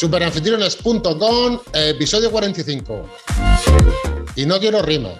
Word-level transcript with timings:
Superanfitriones.com, 0.00 1.58
episodio 1.74 2.30
45. 2.30 3.06
Y 4.34 4.46
no 4.46 4.58
quiero 4.58 4.80
rima. 4.80 5.10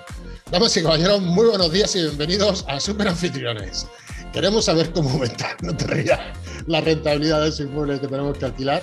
Damas 0.51 0.75
y 0.75 0.83
caballeros, 0.83 1.21
muy 1.21 1.49
buenos 1.49 1.71
días 1.71 1.95
y 1.97 2.01
bienvenidos 2.01 2.65
a 2.67 2.81
Superanfitriones. 2.81 3.87
Queremos 4.33 4.65
saber 4.65 4.91
cómo 4.93 5.11
aumentar, 5.11 5.55
no 5.63 5.77
te 5.77 5.87
rías, 5.87 6.19
la 6.67 6.81
rentabilidad 6.81 7.43
de 7.43 7.51
ese 7.51 7.65
inmueble 7.65 8.01
que 8.01 8.09
tenemos 8.09 8.39
que 8.39 8.47
alquilar. 8.47 8.81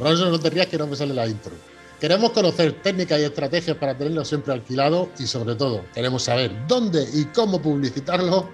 Por 0.00 0.08
eso 0.08 0.28
no 0.28 0.40
te 0.40 0.50
rías 0.50 0.66
que 0.66 0.76
no 0.76 0.88
me 0.88 0.96
sale 0.96 1.14
la 1.14 1.28
intro. 1.28 1.52
Queremos 2.00 2.32
conocer 2.32 2.82
técnicas 2.82 3.20
y 3.20 3.22
estrategias 3.22 3.76
para 3.76 3.96
tenerlo 3.96 4.24
siempre 4.24 4.52
alquilado 4.52 5.08
y 5.20 5.28
sobre 5.28 5.54
todo 5.54 5.84
queremos 5.94 6.24
saber 6.24 6.50
dónde 6.66 7.06
y 7.14 7.26
cómo 7.26 7.62
publicitarlo. 7.62 8.50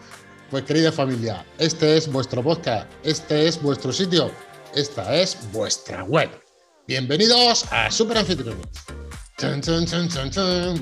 Pues 0.50 0.64
querida 0.64 0.92
familia, 0.92 1.46
este 1.56 1.96
es 1.96 2.12
vuestro 2.12 2.42
podcast, 2.42 2.92
este 3.02 3.48
es 3.48 3.62
vuestro 3.62 3.90
sitio, 3.90 4.30
esta 4.74 5.16
es 5.16 5.38
vuestra 5.50 6.04
web. 6.04 6.43
Bienvenidos 6.86 7.64
a 7.72 7.90
Super 7.90 8.18
Anfitriones. 8.18 8.66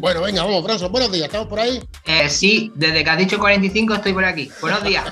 Bueno, 0.00 0.22
venga, 0.22 0.42
vamos, 0.42 0.64
Bronson, 0.64 0.90
buenos 0.90 1.12
días, 1.12 1.26
¿estamos 1.26 1.46
por 1.46 1.60
ahí? 1.60 1.80
Eh, 2.06 2.28
sí, 2.28 2.72
desde 2.74 3.04
que 3.04 3.10
has 3.10 3.18
dicho 3.18 3.38
45 3.38 3.94
estoy 3.94 4.12
por 4.12 4.24
aquí. 4.24 4.50
Buenos 4.60 4.82
días. 4.82 5.04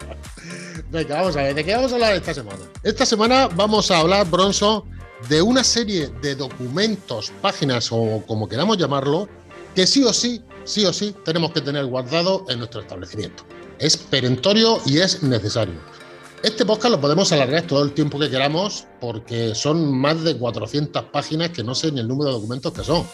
venga, 0.90 1.14
vamos 1.16 1.34
a 1.36 1.44
ver, 1.44 1.54
¿de 1.54 1.64
qué 1.64 1.74
vamos 1.74 1.92
a 1.92 1.94
hablar 1.94 2.14
esta 2.14 2.34
semana? 2.34 2.58
Esta 2.82 3.06
semana 3.06 3.48
vamos 3.48 3.90
a 3.90 4.00
hablar, 4.00 4.28
Bronson, 4.28 4.84
de 5.30 5.40
una 5.40 5.64
serie 5.64 6.08
de 6.20 6.34
documentos, 6.34 7.32
páginas 7.40 7.88
o 7.90 8.22
como 8.26 8.46
queramos 8.50 8.76
llamarlo, 8.76 9.30
que 9.74 9.86
sí 9.86 10.04
o 10.04 10.12
sí, 10.12 10.42
sí 10.64 10.84
o 10.84 10.92
sí 10.92 11.14
tenemos 11.24 11.52
que 11.52 11.62
tener 11.62 11.86
guardado 11.86 12.44
en 12.50 12.58
nuestro 12.58 12.82
establecimiento. 12.82 13.44
Es 13.78 13.96
perentorio 13.96 14.78
y 14.84 14.98
es 14.98 15.22
necesario. 15.22 15.80
Este 16.46 16.64
podcast 16.64 16.92
lo 16.92 17.00
podemos 17.00 17.32
alargar 17.32 17.66
todo 17.66 17.82
el 17.82 17.92
tiempo 17.92 18.20
que 18.20 18.30
queramos 18.30 18.86
porque 19.00 19.52
son 19.52 19.92
más 19.98 20.22
de 20.22 20.38
400 20.38 21.06
páginas 21.06 21.50
que 21.50 21.64
no 21.64 21.74
sé 21.74 21.90
ni 21.90 21.98
el 21.98 22.06
número 22.06 22.30
de 22.30 22.36
documentos 22.36 22.72
que 22.72 22.84
son. 22.84 23.04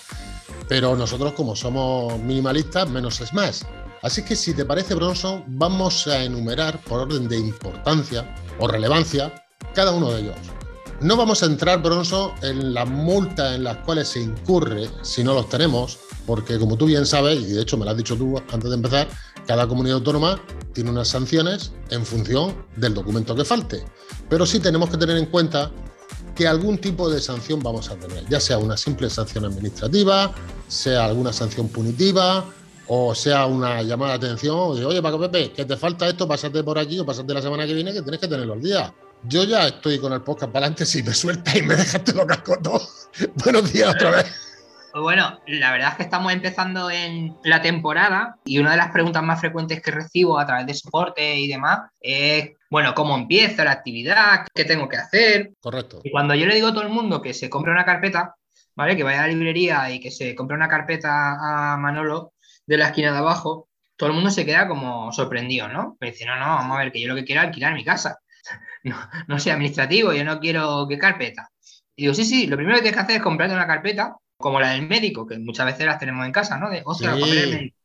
Pero 0.69 0.95
nosotros 0.97 1.33
como 1.33 1.57
somos 1.57 2.19
minimalistas, 2.19 2.91
menos 2.91 3.23
es 3.23 3.33
más. 3.33 3.65
Así 4.03 4.23
que 4.23 4.37
si 4.37 4.53
te 4.53 4.67
parece, 4.67 4.95
Bronson, 4.95 5.45
vamos 5.47 6.07
a 6.09 6.23
enumerar 6.23 6.79
por 6.85 7.01
orden 7.01 7.27
de 7.27 7.39
importancia 7.39 8.35
o 8.59 8.69
relevancia 8.69 9.33
cada 9.75 9.93
uno 9.93 10.13
de 10.13 10.21
ellos. 10.21 10.37
No 11.01 11.17
vamos 11.17 11.43
a 11.43 11.47
entrar, 11.47 11.83
Bronzo, 11.83 12.35
en 12.43 12.75
las 12.75 12.87
multas 12.87 13.57
en 13.57 13.65
las 13.65 13.79
cuales 13.79 14.09
se 14.09 14.21
incurre 14.21 14.91
si 15.01 15.25
no 15.25 15.33
los 15.33 15.49
tenemos, 15.49 15.99
porque 16.27 16.59
como 16.59 16.77
tú 16.77 16.85
bien 16.85 17.07
sabes, 17.07 17.41
y 17.41 17.55
de 17.55 17.63
hecho 17.63 17.79
me 17.79 17.87
lo 17.87 17.93
has 17.93 17.97
dicho 17.97 18.15
tú 18.15 18.37
antes 18.53 18.69
de 18.69 18.77
empezar, 18.77 19.09
cada 19.47 19.67
comunidad 19.67 19.99
autónoma 19.99 20.41
tiene 20.73 20.91
unas 20.91 21.09
sanciones 21.09 21.73
en 21.91 22.05
función 22.05 22.55
del 22.77 22.95
documento 22.95 23.35
que 23.35 23.45
falte. 23.45 23.85
Pero 24.29 24.47
sí 24.47 24.61
tenemos 24.61 24.91
que 24.91 24.97
tener 24.97 25.17
en 25.17 25.27
cuenta 25.27 25.71
que 26.35 26.47
algún 26.47 26.79
tipo 26.79 27.11
de 27.11 27.21
sanción 27.21 27.61
vamos 27.61 27.91
a 27.91 27.97
tener, 27.97 28.27
ya 28.29 28.41
sea 28.41 28.59
una 28.59 28.77
simple 28.77 29.11
sanción 29.11 29.45
administrativa, 29.45 30.33
sea 30.69 31.05
alguna 31.05 31.33
sanción 31.33 31.69
punitiva, 31.69 32.45
o 32.89 33.15
sea 33.15 33.47
una 33.47 33.83
llamada 33.83 34.19
de 34.19 34.27
atención, 34.27 34.77
de, 34.77 34.85
oye, 34.85 35.03
Paco 35.03 35.19
Pepe, 35.19 35.53
que 35.53 35.65
te 35.65 35.77
falta 35.77 36.09
esto, 36.09 36.27
pásate 36.27 36.63
por 36.65 36.79
aquí 36.79 36.99
o 36.99 37.07
pásate 37.07 37.35
la 37.35 37.43
semana 37.43 37.67
que 37.67 37.75
viene, 37.75 37.93
que 37.93 38.03
tienes 38.03 38.21
que 38.21 38.29
tenerlo 38.29 38.55
al 38.55 38.63
día. 38.63 38.93
Yo 39.25 39.45
ya 39.45 39.69
estoy 39.69 39.99
con 39.99 40.13
el 40.13 40.23
podcast 40.23 40.53
para 40.53 40.67
adelante. 40.67 40.85
Si 40.85 41.03
me 41.03 41.15
sueltas 41.15 41.55
y 41.55 41.63
me 41.63 41.77
dejaste 41.77 42.13
lo 42.13 42.27
cascoto. 42.27 42.83
Buenos 43.45 43.73
días 43.73 43.95
otra 43.95 44.11
vez. 44.11 44.27
Pues 44.93 45.03
bueno, 45.03 45.41
la 45.47 45.73
verdad 45.73 45.91
es 45.93 45.97
que 45.97 46.03
estamos 46.03 46.33
empezando 46.33 46.91
en 46.91 47.35
la 47.45 47.63
temporada 47.63 48.37
y 48.45 48.59
una 48.59 48.73
de 48.73 48.77
las 48.77 48.91
preguntas 48.91 49.23
más 49.23 49.41
frecuentes 49.41 49.81
que 49.81 49.91
recibo 49.91 50.39
a 50.39 50.47
través 50.47 50.67
de 50.67 50.75
soporte 50.75 51.35
y 51.37 51.49
demás 51.49 51.91
es, 51.99 52.51
bueno, 52.69 52.95
¿cómo 52.95 53.17
empieza 53.17 53.65
la 53.65 53.73
actividad? 53.73 54.47
¿Qué 54.55 54.67
tengo 54.67 54.89
que 54.89 54.99
hacer? 54.99 55.53
Correcto. 55.61 56.01
Y 56.05 56.11
cuando 56.11 56.35
yo 56.35 56.47
le 56.47 56.55
digo 56.55 56.69
a 56.69 56.73
todo 56.73 56.83
el 56.83 56.91
mundo 56.91 57.23
que 57.23 57.33
se 57.33 57.49
compre 57.49 57.73
una 57.73 57.87
carpeta, 57.87 58.35
¿vale? 58.75 58.95
Que 58.95 59.03
vaya 59.03 59.25
a 59.25 59.27
la 59.27 59.33
librería 59.33 59.91
y 59.91 59.99
que 59.99 60.11
se 60.11 60.35
compre 60.35 60.57
una 60.57 60.69
carpeta 60.69 61.73
a 61.73 61.77
Manolo 61.79 62.35
de 62.67 62.77
la 62.77 62.89
esquina 62.89 63.13
de 63.13 63.19
abajo, 63.19 63.69
todo 63.97 64.11
el 64.11 64.15
mundo 64.15 64.31
se 64.31 64.45
queda 64.45 64.69
como 64.69 65.11
sorprendido, 65.13 65.69
¿no? 65.69 65.97
Me 66.01 66.11
dice, 66.11 66.27
no, 66.27 66.37
no, 66.37 66.47
vamos 66.47 66.77
a 66.77 66.81
ver, 66.81 66.93
que 66.93 67.01
yo 67.01 67.09
lo 67.09 67.15
que 67.15 67.25
quiero 67.25 67.41
es 67.41 67.47
alquilar 67.49 67.73
mi 67.73 67.85
casa 67.85 68.19
no, 68.85 68.97
no 69.29 69.39
soy 69.39 69.53
administrativo, 69.53 70.13
yo 70.13 70.25
no 70.25 70.41
quiero 70.41 70.87
qué 70.89 70.99
carpeta. 70.99 71.49
Y 71.97 72.03
digo, 72.03 72.15
sí, 72.15 72.25
sí, 72.25 72.47
lo 72.47 72.57
primero 72.57 72.77
que 72.77 72.83
tienes 72.83 72.97
que 72.97 73.03
hacer 73.05 73.17
es 73.17 73.23
comprarte 73.23 73.55
una 73.55 73.67
carpeta, 73.67 74.17
como 74.43 74.61
la 74.61 74.73
del 74.73 74.87
médico, 74.87 75.27
que 75.27 75.39
muchas 75.39 75.65
veces 75.65 75.87
las 75.87 75.99
tenemos 75.99 76.27
en 76.27 76.33
casa, 76.33 76.59
¿no? 76.59 76.69
De, 76.69 76.83
ostras, 76.85 77.19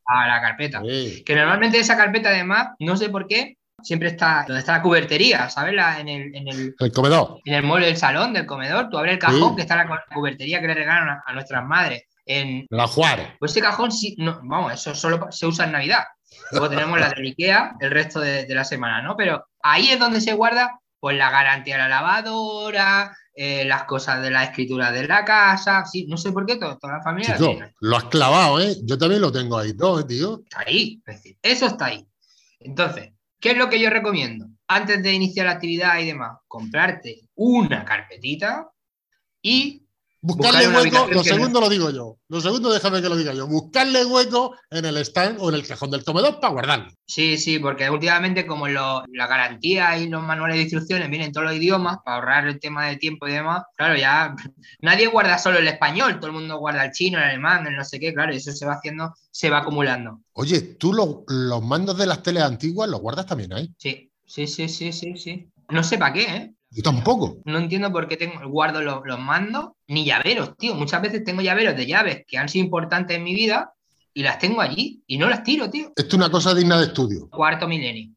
a 0.05 0.27
la 0.27 0.41
carpeta. 0.41 0.81
Que 0.81 1.35
normalmente 1.35 1.79
esa 1.79 1.95
carpeta, 1.95 2.29
además, 2.29 2.69
no 2.79 2.97
sé 2.97 3.07
por 3.07 3.27
qué, 3.27 3.57
siempre 3.81 4.09
está 4.09 4.43
donde 4.47 4.59
está 4.59 4.73
la 4.73 4.81
cubertería, 4.81 5.49
¿sabes? 5.49 5.75
en, 5.99 6.07
el, 6.07 6.35
en 6.35 6.47
el, 6.47 6.91
comedor. 6.93 7.39
En 7.45 7.53
el 7.53 7.63
mueble 7.63 7.87
del 7.87 7.97
salón, 7.97 8.33
del 8.33 8.45
comedor, 8.45 8.89
tú 8.89 8.97
abres 8.97 9.13
el 9.13 9.19
cajón, 9.19 9.55
que 9.55 9.61
está 9.61 9.75
la 9.75 10.03
cubertería 10.13 10.59
que 10.59 10.67
le 10.67 10.73
regalan 10.73 11.21
a, 11.25 11.33
nuestras 11.33 11.63
madres. 11.65 12.03
En, 12.25 12.65
la 12.69 12.87
Juárez. 12.87 13.29
Pues 13.39 13.51
ese 13.51 13.61
cajón, 13.61 13.91
sí, 13.91 14.15
no, 14.17 14.41
vamos, 14.43 14.73
eso 14.73 14.93
solo 14.93 15.27
se 15.31 15.45
usa 15.45 15.65
en 15.65 15.71
Navidad. 15.71 16.03
Luego 16.51 16.69
tenemos 16.69 16.99
la 16.99 17.09
de 17.09 17.21
Ikea 17.21 17.77
el 17.79 17.91
resto 17.91 18.19
de, 18.19 18.45
la 18.49 18.65
semana, 18.65 19.01
¿no? 19.01 19.15
Pero 19.15 19.45
ahí 19.61 19.89
es 19.89 19.99
donde 19.99 20.19
se 20.19 20.33
guarda 20.33 20.79
pues 20.99 21.17
la 21.17 21.29
garantía 21.29 21.75
de 21.75 21.83
la 21.83 21.89
lavadora, 21.89 23.15
eh, 23.33 23.65
las 23.65 23.83
cosas 23.83 24.21
de 24.21 24.31
la 24.31 24.43
escritura 24.43 24.91
de 24.91 25.07
la 25.07 25.23
casa, 25.23 25.85
sí, 25.85 26.07
no 26.07 26.17
sé 26.17 26.31
por 26.31 26.45
qué 26.45 26.55
toda 26.55 26.77
la 26.83 27.03
familia. 27.03 27.37
lo 27.79 27.97
has 27.97 28.05
clavado, 28.05 28.59
¿eh? 28.59 28.75
Yo 28.83 28.97
también 28.97 29.21
lo 29.21 29.31
tengo 29.31 29.57
ahí 29.57 29.75
todo, 29.75 30.05
tío. 30.05 30.41
Está 30.43 30.63
ahí, 30.65 31.01
es 31.05 31.15
decir, 31.15 31.37
eso 31.41 31.67
está 31.67 31.85
ahí. 31.85 32.07
Entonces, 32.59 33.13
¿qué 33.39 33.51
es 33.51 33.57
lo 33.57 33.69
que 33.69 33.79
yo 33.79 33.89
recomiendo? 33.89 34.47
Antes 34.67 35.03
de 35.03 35.13
iniciar 35.13 35.45
la 35.45 35.53
actividad 35.53 35.99
y 35.99 36.07
demás, 36.07 36.39
comprarte 36.47 37.29
una 37.35 37.85
carpetita 37.85 38.69
y 39.41 39.86
Buscarle 40.27 40.67
hueco, 40.67 41.07
lo 41.09 41.23
segundo 41.23 41.61
lo 41.61 41.69
digo 41.69 41.89
yo. 41.89 42.17
Lo 42.27 42.41
segundo 42.41 42.73
déjame 42.73 43.01
que 43.01 43.07
lo 43.07 43.15
diga 43.15 43.33
yo. 43.33 43.47
Buscarle 43.47 44.03
hueco 44.03 44.57
en 44.69 44.83
el 44.83 44.97
stand 44.97 45.37
o 45.39 45.47
en 45.47 45.55
el 45.55 45.65
cajón 45.65 45.89
del 45.89 46.03
comedor 46.03 46.41
para 46.41 46.51
guardarlo. 46.51 46.91
Sí, 47.05 47.37
sí, 47.37 47.59
porque 47.59 47.89
últimamente 47.89 48.45
como 48.45 48.67
la 48.67 49.05
garantía 49.15 49.97
y 49.97 50.09
los 50.09 50.21
manuales 50.21 50.57
de 50.57 50.63
instrucciones 50.63 51.09
vienen 51.09 51.31
todos 51.31 51.47
los 51.47 51.55
idiomas 51.55 51.99
para 52.03 52.17
ahorrar 52.17 52.47
el 52.47 52.59
tema 52.59 52.87
de 52.87 52.97
tiempo 52.97 53.25
y 53.25 53.31
demás, 53.31 53.63
claro, 53.77 53.95
ya 53.95 54.35
nadie 54.81 55.07
guarda 55.07 55.37
solo 55.37 55.59
el 55.59 55.67
español, 55.69 56.19
todo 56.19 56.27
el 56.27 56.33
mundo 56.33 56.57
guarda 56.57 56.83
el 56.83 56.91
chino, 56.91 57.19
el 57.19 57.23
alemán, 57.23 57.65
el 57.65 57.77
no 57.77 57.85
sé 57.85 57.97
qué, 57.97 58.13
claro, 58.13 58.33
eso 58.33 58.51
se 58.51 58.65
va 58.65 58.73
haciendo, 58.73 59.13
se 59.31 59.49
va 59.49 59.59
acumulando. 59.59 60.19
Oye, 60.33 60.59
¿tú 60.59 60.91
los 60.93 61.63
mandos 61.63 61.97
de 61.97 62.05
las 62.05 62.21
teles 62.21 62.43
antiguas 62.43 62.89
los 62.89 62.99
guardas 62.99 63.25
también 63.25 63.53
ahí? 63.53 63.69
Sí, 63.77 64.11
sí, 64.25 64.45
sí, 64.45 64.67
sí, 64.67 64.91
sí, 64.91 65.15
sí. 65.15 65.49
No 65.69 65.83
sé 65.83 65.97
para 65.97 66.13
qué, 66.13 66.23
¿eh? 66.23 66.53
Yo 66.77 66.83
tampoco. 66.83 67.39
No 67.43 67.57
entiendo 67.57 67.91
por 67.91 68.07
qué 68.07 68.17
tengo, 68.17 68.47
guardo 68.47 68.83
los, 68.83 69.01
mandos 69.19 69.71
ni 69.87 70.05
llaveros, 70.05 70.55
tío. 70.57 70.75
Muchas 70.75 71.01
veces 71.01 71.23
tengo 71.23 71.41
llaveros 71.41 71.75
de 71.75 71.87
llaves 71.87 72.23
que 72.27 72.37
han 72.37 72.47
sido 72.47 72.65
importantes 72.65 73.17
en 73.17 73.23
mi 73.23 73.33
vida 73.33 73.73
y 74.13 74.21
las 74.21 74.37
tengo 74.37 74.61
allí 74.61 75.01
y 75.07 75.17
no 75.17 75.27
las 75.27 75.41
tiro, 75.41 75.71
tío. 75.71 75.87
Esto 75.95 76.07
es 76.07 76.13
una 76.13 76.29
cosa 76.29 76.53
digna 76.53 76.77
de 76.77 76.85
estudio. 76.85 77.29
Cuarto 77.31 77.67
milenio. 77.67 78.11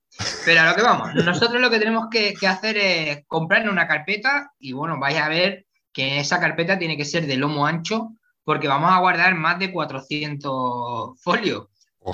Pero 0.44 0.60
a 0.60 0.66
lo 0.68 0.74
que 0.74 0.82
vamos, 0.82 1.14
nosotros 1.14 1.58
lo 1.58 1.70
que 1.70 1.78
tenemos 1.78 2.08
que, 2.10 2.34
hacer 2.46 2.76
es 2.76 3.24
comprar 3.26 3.66
una 3.66 3.88
carpeta 3.88 4.52
y 4.58 4.72
bueno, 4.72 5.00
vais 5.00 5.16
a 5.16 5.30
ver 5.30 5.64
que 5.94 6.20
esa 6.20 6.38
carpeta 6.38 6.78
tiene 6.78 6.98
que 6.98 7.06
ser 7.06 7.26
de 7.26 7.38
lomo 7.38 7.64
ancho 7.64 8.10
porque 8.44 8.68
vamos 8.68 8.90
a 8.92 8.98
guardar 8.98 9.36
más 9.36 9.58
de 9.58 9.72
400 9.72 11.18
folios. 11.18 11.68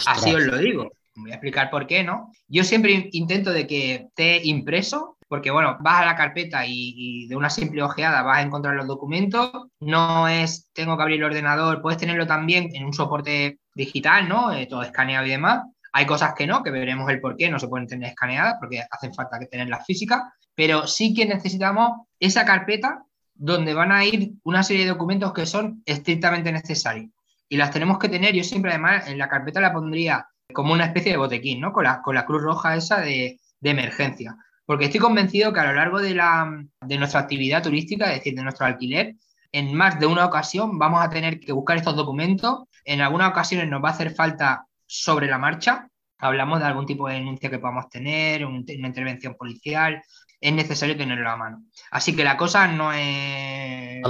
Así 0.06 0.32
os 0.32 0.42
lo 0.42 0.58
digo. 0.58 0.92
Voy 1.16 1.32
a 1.32 1.34
explicar 1.34 1.70
por 1.70 1.88
qué, 1.88 2.04
¿no? 2.04 2.30
Yo 2.46 2.62
siempre 2.62 3.08
intento 3.10 3.50
de 3.50 3.66
que 3.66 3.94
esté 3.94 4.42
impreso 4.44 5.15
porque 5.28 5.50
bueno, 5.50 5.76
vas 5.80 6.02
a 6.02 6.06
la 6.06 6.16
carpeta 6.16 6.64
y, 6.66 7.26
de 7.28 7.36
una 7.36 7.50
simple 7.50 7.82
ojeada 7.82 8.22
vas 8.22 8.38
a 8.38 8.42
encontrar 8.42 8.74
los 8.74 8.86
documentos. 8.86 9.50
No 9.80 10.28
es, 10.28 10.70
tengo 10.72 10.96
que 10.96 11.02
abrir 11.02 11.18
el 11.18 11.24
ordenador, 11.24 11.82
puedes 11.82 11.98
tenerlo 11.98 12.26
también 12.26 12.70
en 12.74 12.84
un 12.84 12.92
soporte 12.92 13.58
digital, 13.74 14.28
¿no? 14.28 14.52
Eh, 14.52 14.66
todo 14.66 14.82
escaneado 14.82 15.26
y 15.26 15.30
demás. 15.30 15.64
Hay 15.92 16.06
cosas 16.06 16.34
que 16.34 16.46
no, 16.46 16.62
que 16.62 16.70
veremos 16.70 17.10
el 17.10 17.20
por 17.20 17.36
qué 17.36 17.50
no 17.50 17.58
se 17.58 17.68
pueden 17.68 17.86
tener 17.86 18.10
escaneadas 18.10 18.56
porque 18.60 18.84
hacen 18.90 19.14
falta 19.14 19.38
que 19.38 19.46
tenerlas 19.46 19.84
físicas, 19.84 20.22
pero 20.54 20.86
sí 20.86 21.14
que 21.14 21.26
necesitamos 21.26 21.92
esa 22.20 22.44
carpeta 22.44 23.02
donde 23.34 23.74
van 23.74 23.92
a 23.92 24.04
ir 24.04 24.32
una 24.44 24.62
serie 24.62 24.84
de 24.84 24.90
documentos 24.90 25.32
que 25.32 25.46
son 25.46 25.82
estrictamente 25.86 26.52
necesarios. 26.52 27.10
Y 27.48 27.56
las 27.56 27.70
tenemos 27.70 27.98
que 27.98 28.08
tener, 28.08 28.34
yo 28.34 28.44
siempre 28.44 28.72
además 28.72 29.08
en 29.08 29.18
la 29.18 29.28
carpeta 29.28 29.60
la 29.60 29.72
pondría 29.72 30.26
como 30.52 30.72
una 30.72 30.84
especie 30.84 31.12
de 31.12 31.18
botequín, 31.18 31.60
¿no? 31.60 31.72
Con 31.72 31.84
la, 31.84 32.02
con 32.02 32.14
la 32.14 32.24
cruz 32.24 32.42
roja 32.42 32.76
esa 32.76 33.00
de, 33.00 33.40
de 33.60 33.70
emergencia 33.70 34.36
porque 34.66 34.86
estoy 34.86 35.00
convencido 35.00 35.52
que 35.52 35.60
a 35.60 35.66
lo 35.66 35.74
largo 35.74 36.00
de, 36.00 36.14
la, 36.14 36.64
de 36.80 36.98
nuestra 36.98 37.20
actividad 37.20 37.62
turística, 37.62 38.10
es 38.10 38.18
decir, 38.18 38.34
de 38.34 38.42
nuestro 38.42 38.66
alquiler, 38.66 39.14
en 39.52 39.72
más 39.74 39.98
de 39.98 40.06
una 40.06 40.26
ocasión 40.26 40.78
vamos 40.78 41.02
a 41.02 41.08
tener 41.08 41.40
que 41.40 41.52
buscar 41.52 41.76
estos 41.76 41.96
documentos. 41.96 42.64
En 42.84 43.00
algunas 43.00 43.30
ocasiones 43.30 43.68
nos 43.70 43.82
va 43.82 43.90
a 43.90 43.92
hacer 43.92 44.14
falta 44.14 44.66
sobre 44.86 45.28
la 45.28 45.38
marcha. 45.38 45.88
Hablamos 46.18 46.58
de 46.58 46.66
algún 46.66 46.84
tipo 46.84 47.08
de 47.08 47.14
denuncia 47.14 47.48
que 47.48 47.58
podamos 47.58 47.88
tener, 47.88 48.44
una 48.44 48.64
intervención 48.88 49.34
policial. 49.36 50.02
Es 50.40 50.52
necesario 50.52 50.96
tenerlo 50.96 51.30
a 51.30 51.36
mano. 51.36 51.62
Así 51.90 52.14
que 52.14 52.24
la 52.24 52.36
cosa 52.36 52.66
no 52.66 52.92
es, 52.92 54.02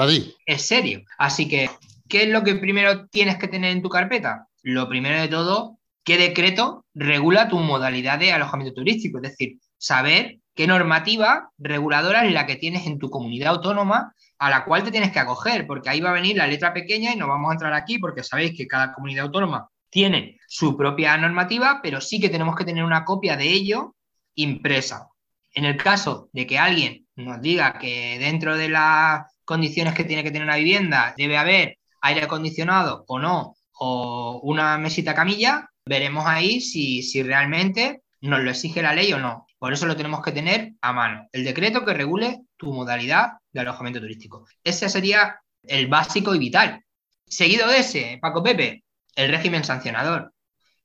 es 0.47 0.63
serio. 0.63 1.03
Así 1.19 1.49
que, 1.49 1.71
¿qué 2.09 2.25
es 2.25 2.29
lo 2.31 2.43
que 2.43 2.57
primero 2.57 3.07
tienes 3.09 3.37
que 3.37 3.49
tener 3.49 3.73
en 3.73 3.83
tu 3.83 3.89
carpeta? 3.89 4.49
Lo 4.63 4.89
primero 4.89 5.21
de 5.21 5.29
todo, 5.29 5.79
¿qué 6.03 6.17
decreto 6.17 6.85
regula 6.95 7.49
tu 7.49 7.59
modalidad 7.59 8.19
de 8.19 8.33
alojamiento 8.33 8.75
turístico? 8.75 9.19
Es 9.19 9.31
decir, 9.31 9.59
saber 9.79 10.39
qué 10.57 10.67
normativa 10.67 11.51
reguladora 11.59 12.25
es 12.25 12.33
la 12.33 12.47
que 12.47 12.57
tienes 12.57 12.87
en 12.87 12.99
tu 12.99 13.11
comunidad 13.11 13.55
autónoma 13.55 14.15
a 14.39 14.51
la 14.51 14.65
cual 14.65 14.83
te 14.83 14.91
tienes 14.91 15.13
que 15.13 15.19
acoger, 15.19 15.67
porque 15.67 15.91
ahí 15.91 16.01
va 16.01 16.11
a 16.11 16.15
venir 16.15 16.37
la 16.37 16.47
letra 16.47 16.73
pequeña 16.73 17.13
y 17.13 17.17
no 17.17 17.29
vamos 17.29 17.51
a 17.51 17.53
entrar 17.55 17.75
aquí 17.75 17.99
porque 17.99 18.25
sabéis 18.25 18.57
que 18.57 18.67
cada 18.67 18.93
comunidad 18.93 19.27
autónoma 19.27 19.69
tiene 19.91 20.41
su 20.49 20.77
propia 20.77 21.17
normativa, 21.17 21.81
pero 21.83 22.01
sí 22.01 22.19
que 22.21 22.31
tenemos 22.31 22.57
que 22.57 22.65
tener 22.65 22.85
una 22.85 23.05
copia 23.05 23.37
de 23.37 23.49
ello 23.51 23.95
impresa. 24.35 25.09
En 25.55 25.65
el 25.65 25.77
caso 25.77 26.29
de 26.33 26.47
que 26.47 26.59
alguien 26.59 27.07
nos 27.17 27.41
diga 27.41 27.79
que 27.79 28.19
dentro 28.19 28.57
de 28.57 28.69
las 28.69 29.27
condiciones 29.45 29.95
que 29.95 30.05
tiene 30.05 30.23
que 30.23 30.31
tener 30.31 30.47
una 30.47 30.57
vivienda 30.57 31.15
debe 31.17 31.39
haber 31.39 31.79
aire 32.01 32.25
acondicionado 32.25 33.05
o 33.09 33.19
no, 33.19 33.55
o 33.79 34.41
una 34.43 34.79
mesita 34.79 35.15
camilla, 35.15 35.71
veremos 35.85 36.25
ahí 36.27 36.61
si, 36.61 37.03
si 37.03 37.23
realmente 37.23 38.03
nos 38.21 38.43
lo 38.43 38.51
exige 38.51 38.83
la 38.83 38.95
ley 38.95 39.13
o 39.13 39.19
no. 39.19 39.46
Por 39.59 39.73
eso 39.73 39.87
lo 39.87 39.97
tenemos 39.97 40.23
que 40.23 40.33
tener 40.33 40.75
a 40.81 40.93
mano. 40.93 41.29
El 41.33 41.45
decreto 41.45 41.85
que 41.85 41.95
regule 41.95 42.43
tu 42.57 42.73
modalidad 42.73 43.33
de 43.53 43.61
alojamiento 43.61 44.01
turístico. 44.01 44.47
Ese 44.63 44.89
sería 44.89 45.41
el 45.63 45.87
básico 45.87 46.35
y 46.35 46.39
vital. 46.39 46.85
Seguido 47.27 47.69
de 47.69 47.79
ese, 47.79 48.19
Paco 48.21 48.43
Pepe, 48.43 48.85
el 49.15 49.31
régimen 49.31 49.65
sancionador. 49.65 50.33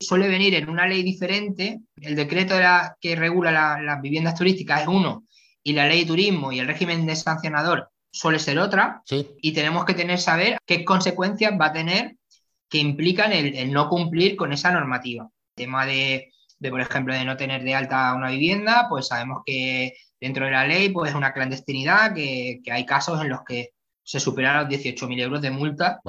Suele 0.00 0.28
venir 0.28 0.54
en 0.54 0.68
una 0.68 0.86
ley 0.86 1.02
diferente. 1.02 1.80
El 1.96 2.16
decreto 2.16 2.56
que 3.00 3.14
regula 3.14 3.78
las 3.80 4.02
viviendas 4.02 4.34
turísticas 4.34 4.82
es 4.82 4.88
uno 4.88 5.24
y 5.62 5.72
la 5.74 5.86
ley 5.86 6.00
de 6.00 6.06
turismo 6.06 6.52
y 6.52 6.58
el 6.58 6.66
régimen 6.66 7.06
de 7.06 7.14
sancionador 7.14 7.90
suele 8.10 8.38
ser 8.38 8.58
otra. 8.58 9.02
Y 9.40 9.52
tenemos 9.52 9.84
que 9.84 9.94
tener 9.94 10.18
saber 10.18 10.58
qué 10.66 10.84
consecuencias 10.84 11.52
va 11.60 11.66
a 11.66 11.72
tener 11.72 12.16
que 12.68 12.78
implican 12.78 13.32
el, 13.32 13.70
no 13.72 13.88
cumplir 13.88 14.36
con 14.36 14.52
esa 14.52 14.72
normativa. 14.72 15.28
El 15.56 15.64
tema 15.64 15.86
de, 15.86 16.31
por 16.70 16.80
ejemplo, 16.80 17.14
de 17.14 17.24
no 17.24 17.36
tener 17.36 17.62
de 17.62 17.74
alta 17.74 18.14
una 18.14 18.30
vivienda, 18.30 18.86
pues 18.88 19.08
sabemos 19.08 19.42
que 19.44 19.94
dentro 20.20 20.44
de 20.44 20.52
la 20.52 20.66
ley 20.66 20.90
pues 20.90 21.10
es 21.10 21.16
una 21.16 21.32
clandestinidad, 21.32 22.14
que, 22.14 22.60
hay 22.70 22.86
casos 22.86 23.20
en 23.20 23.28
los 23.28 23.40
que 23.46 23.70
se 24.04 24.18
superan 24.18 24.64
los 24.64 24.68
18.000 24.68 25.20
euros 25.20 25.42
de 25.42 25.50
multa 25.50 26.00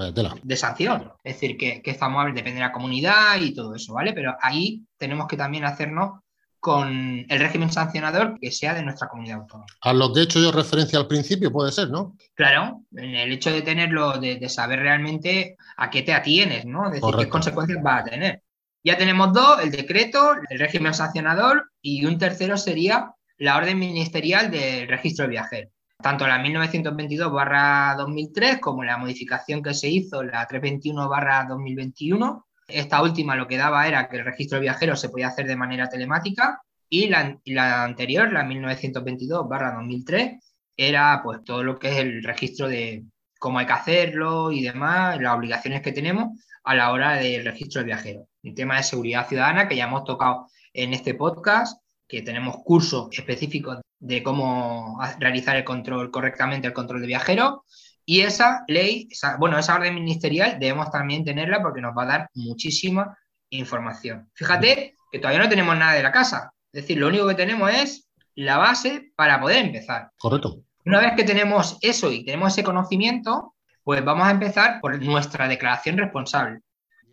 de 0.43 0.57
sanción. 0.57 1.11
Es 1.23 1.35
decir, 1.35 1.57
que, 1.57 1.81
que 1.81 1.91
estamos, 1.91 2.25
depende 2.25 2.53
de 2.53 2.59
la 2.59 2.71
comunidad 2.71 3.39
y 3.39 3.53
todo 3.53 3.75
eso, 3.75 3.93
¿vale? 3.93 4.13
Pero 4.13 4.35
ahí 4.41 4.81
tenemos 4.97 5.27
que 5.27 5.37
también 5.37 5.63
hacernos 5.63 6.23
con 6.63 7.25
el 7.27 7.39
régimen 7.39 7.69
sancionador 7.69 8.39
que 8.39 8.49
sea 8.49 8.73
de 8.73 8.83
nuestra 8.83 9.09
comunidad 9.09 9.41
autónoma. 9.41 9.67
A 9.81 9.91
lo 9.91 10.13
que 10.13 10.21
he 10.21 10.23
hecho 10.23 10.39
yo 10.39 10.49
referencia 10.49 10.97
al 10.97 11.07
principio 11.07 11.51
puede 11.51 11.73
ser, 11.73 11.89
¿no? 11.89 12.15
Claro, 12.35 12.83
en 12.95 13.15
el 13.15 13.33
hecho 13.33 13.51
de 13.51 13.63
tenerlo, 13.63 14.17
de, 14.17 14.47
saber 14.47 14.79
realmente 14.79 15.57
a 15.75 15.89
qué 15.89 16.03
te 16.03 16.13
atienes, 16.13 16.65
¿no? 16.65 16.85
Es 16.85 17.01
decir, 17.01 17.15
qué 17.17 17.27
consecuencias 17.27 17.83
va 17.85 17.97
a 17.97 18.03
tener. 18.05 18.41
Ya 18.83 18.97
tenemos 18.97 19.31
dos, 19.31 19.61
el 19.63 19.71
decreto, 19.71 20.33
el 20.49 20.59
régimen 20.59 20.93
sancionador 20.93 21.71
y 21.81 22.05
un 22.05 22.17
tercero 22.17 22.57
sería 22.57 23.13
la 23.37 23.55
orden 23.55 23.79
ministerial 23.79 24.51
del 24.51 24.89
registro 24.89 25.23
de 25.23 25.31
viajeros. 25.31 25.71
Tanto 26.01 26.27
la 26.27 26.43
1922-2003 26.43 28.59
como 28.59 28.83
la 28.83 28.97
modificación 28.97 29.63
que 29.63 29.73
se 29.73 29.87
hizo, 29.87 30.21
la 30.21 30.45
321-2021, 30.49 32.43
esta 32.67 33.01
última 33.01 33.37
lo 33.37 33.47
que 33.47 33.55
daba 33.55 33.87
era 33.87 34.09
que 34.09 34.17
el 34.17 34.25
registro 34.25 34.57
de 34.57 34.63
viajeros 34.63 34.99
se 34.99 35.07
podía 35.07 35.29
hacer 35.29 35.47
de 35.47 35.55
manera 35.55 35.87
telemática 35.87 36.61
y 36.89 37.07
la, 37.07 37.39
anterior, 37.83 38.33
la 38.33 38.43
1922-2003, 38.43 40.41
era 40.75 41.21
pues 41.23 41.41
todo 41.45 41.63
lo 41.63 41.79
que 41.79 41.89
es 41.89 41.99
el 41.99 42.21
registro 42.23 42.67
de 42.67 43.05
cómo 43.39 43.59
hay 43.59 43.65
que 43.65 43.73
hacerlo 43.73 44.51
y 44.51 44.61
demás, 44.61 45.21
las 45.21 45.35
obligaciones 45.35 45.81
que 45.81 45.93
tenemos 45.93 46.37
a 46.63 46.75
la 46.75 46.91
hora 46.91 47.13
del 47.13 47.45
registro 47.45 47.79
de 47.79 47.85
viajeros. 47.85 48.27
El 48.43 48.53
tema 48.55 48.77
de 48.77 48.83
seguridad 48.83 49.27
ciudadana 49.27 49.67
que 49.67 49.75
ya 49.75 49.85
hemos 49.85 50.03
tocado 50.03 50.47
en 50.73 50.93
este 50.93 51.13
podcast, 51.13 51.81
que 52.07 52.21
tenemos 52.21 52.57
cursos 52.63 53.07
específicos 53.11 53.79
de 53.99 54.21
cómo 54.21 54.99
realizar 55.17 55.55
el 55.55 55.63
control 55.63 56.11
correctamente, 56.11 56.67
el 56.67 56.73
control 56.73 57.01
de 57.01 57.07
viajeros 57.07 57.61
y 58.05 58.21
esa 58.21 58.65
ley, 58.67 59.07
bueno, 59.39 59.57
esa 59.57 59.75
orden 59.75 59.95
ministerial 59.95 60.59
debemos 60.59 60.91
también 60.91 61.23
tenerla 61.23 61.61
porque 61.61 61.79
nos 61.79 61.97
va 61.97 62.03
a 62.03 62.07
dar 62.07 62.29
muchísima 62.33 63.17
información. 63.49 64.29
Fíjate 64.33 64.97
que 65.11 65.19
todavía 65.19 65.43
no 65.43 65.49
tenemos 65.49 65.77
nada 65.77 65.93
de 65.93 66.03
la 66.03 66.11
casa. 66.11 66.51
Es 66.73 66.81
decir, 66.81 66.97
lo 66.97 67.07
único 67.07 67.27
que 67.27 67.35
tenemos 67.35 67.71
es 67.71 68.09
la 68.35 68.57
base 68.57 69.13
para 69.15 69.39
poder 69.39 69.65
empezar. 69.65 70.11
Correcto. 70.17 70.63
Una 70.85 70.99
vez 70.99 71.13
que 71.15 71.23
tenemos 71.23 71.77
eso 71.81 72.11
y 72.11 72.25
tenemos 72.25 72.51
ese 72.51 72.63
conocimiento, 72.63 73.55
pues 73.83 74.03
vamos 74.03 74.27
a 74.27 74.31
empezar 74.31 74.81
por 74.81 75.01
nuestra 75.01 75.47
declaración 75.47 75.97
responsable. 75.97 76.59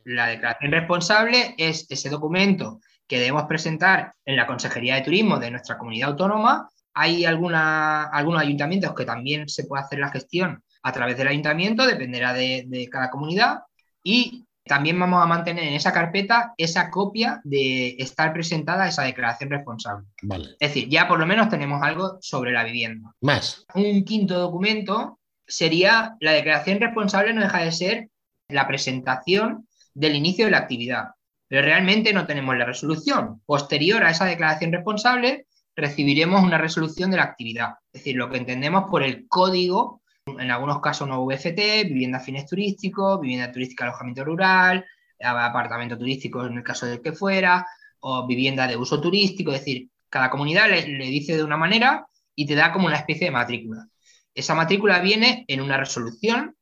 La 0.04 0.26
declaración 0.26 0.72
responsable 0.72 1.54
es 1.58 1.86
ese 1.88 2.10
documento 2.10 2.80
que 3.06 3.18
debemos 3.18 3.44
presentar 3.44 4.14
en 4.24 4.36
la 4.36 4.46
Consejería 4.46 4.94
de 4.94 5.02
Turismo 5.02 5.38
de 5.38 5.50
nuestra 5.50 5.76
comunidad 5.76 6.10
autónoma. 6.10 6.68
Hay 6.94 7.24
alguna, 7.24 8.04
algunos 8.04 8.40
ayuntamientos 8.40 8.94
que 8.94 9.04
también 9.04 9.48
se 9.48 9.64
puede 9.64 9.82
hacer 9.82 9.98
la 9.98 10.10
gestión 10.10 10.62
a 10.82 10.92
través 10.92 11.16
del 11.16 11.28
ayuntamiento, 11.28 11.86
dependerá 11.86 12.32
de, 12.32 12.88
cada 12.90 13.10
comunidad, 13.10 13.60
y 14.02 14.46
también 14.64 14.98
vamos 14.98 15.22
a 15.22 15.26
mantener 15.26 15.64
en 15.64 15.74
esa 15.74 15.92
carpeta 15.92 16.54
esa 16.56 16.90
copia 16.90 17.40
de 17.44 17.96
estar 17.98 18.32
presentada 18.32 18.88
esa 18.88 19.02
declaración 19.02 19.50
responsable. 19.50 20.06
Vale. 20.22 20.50
Es 20.60 20.72
decir, 20.72 20.88
ya 20.88 21.08
por 21.08 21.18
lo 21.18 21.26
menos 21.26 21.48
tenemos 21.48 21.82
algo 21.82 22.18
sobre 22.20 22.52
la 22.52 22.64
vivienda. 22.64 23.12
Más. 23.20 23.66
Un 23.74 24.04
quinto 24.04 24.38
documento 24.38 25.18
sería 25.46 26.16
la 26.20 26.32
declaración 26.32 26.80
responsable 26.80 27.34
no 27.34 27.42
deja 27.42 27.64
de 27.64 27.72
ser 27.72 28.08
la 28.48 28.68
presentación 28.68 29.66
del 30.00 30.16
inicio 30.16 30.46
de 30.46 30.52
la 30.52 30.58
actividad, 30.58 31.10
pero 31.46 31.62
realmente 31.62 32.12
no 32.12 32.26
tenemos 32.26 32.56
la 32.56 32.64
resolución. 32.64 33.42
Posterior 33.44 34.02
a 34.02 34.10
esa 34.10 34.24
declaración 34.24 34.72
responsable 34.72 35.46
recibiremos 35.76 36.42
una 36.42 36.58
resolución 36.58 37.10
de 37.10 37.18
la 37.18 37.24
actividad, 37.24 37.74
es 37.92 38.00
decir, 38.00 38.16
lo 38.16 38.30
que 38.30 38.38
entendemos 38.38 38.90
por 38.90 39.02
el 39.02 39.26
código 39.28 40.00
en 40.26 40.50
algunos 40.50 40.80
casos 40.80 41.08
no 41.08 41.24
VFT, 41.24 41.88
vivienda 41.88 42.20
fines 42.20 42.46
turísticos, 42.46 43.20
vivienda 43.20 43.50
turística 43.50 43.84
alojamiento 43.84 44.24
rural, 44.24 44.84
apartamento 45.18 45.98
turístico 45.98 46.46
en 46.46 46.58
el 46.58 46.62
caso 46.62 46.86
del 46.86 47.02
que 47.02 47.12
fuera, 47.12 47.66
o 48.00 48.26
vivienda 48.26 48.66
de 48.66 48.76
uso 48.76 49.00
turístico, 49.00 49.52
es 49.52 49.60
decir, 49.60 49.88
cada 50.08 50.30
comunidad 50.30 50.68
le, 50.68 50.82
dice 51.06 51.36
de 51.36 51.44
una 51.44 51.56
manera 51.56 52.06
y 52.34 52.46
te 52.46 52.54
da 52.54 52.72
como 52.72 52.86
una 52.86 52.96
especie 52.96 53.26
de 53.26 53.32
matrícula. 53.32 53.86
Esa 54.34 54.54
matrícula 54.54 55.00
viene 55.00 55.44
en 55.48 55.60
una 55.60 55.76
resolución 55.76 56.56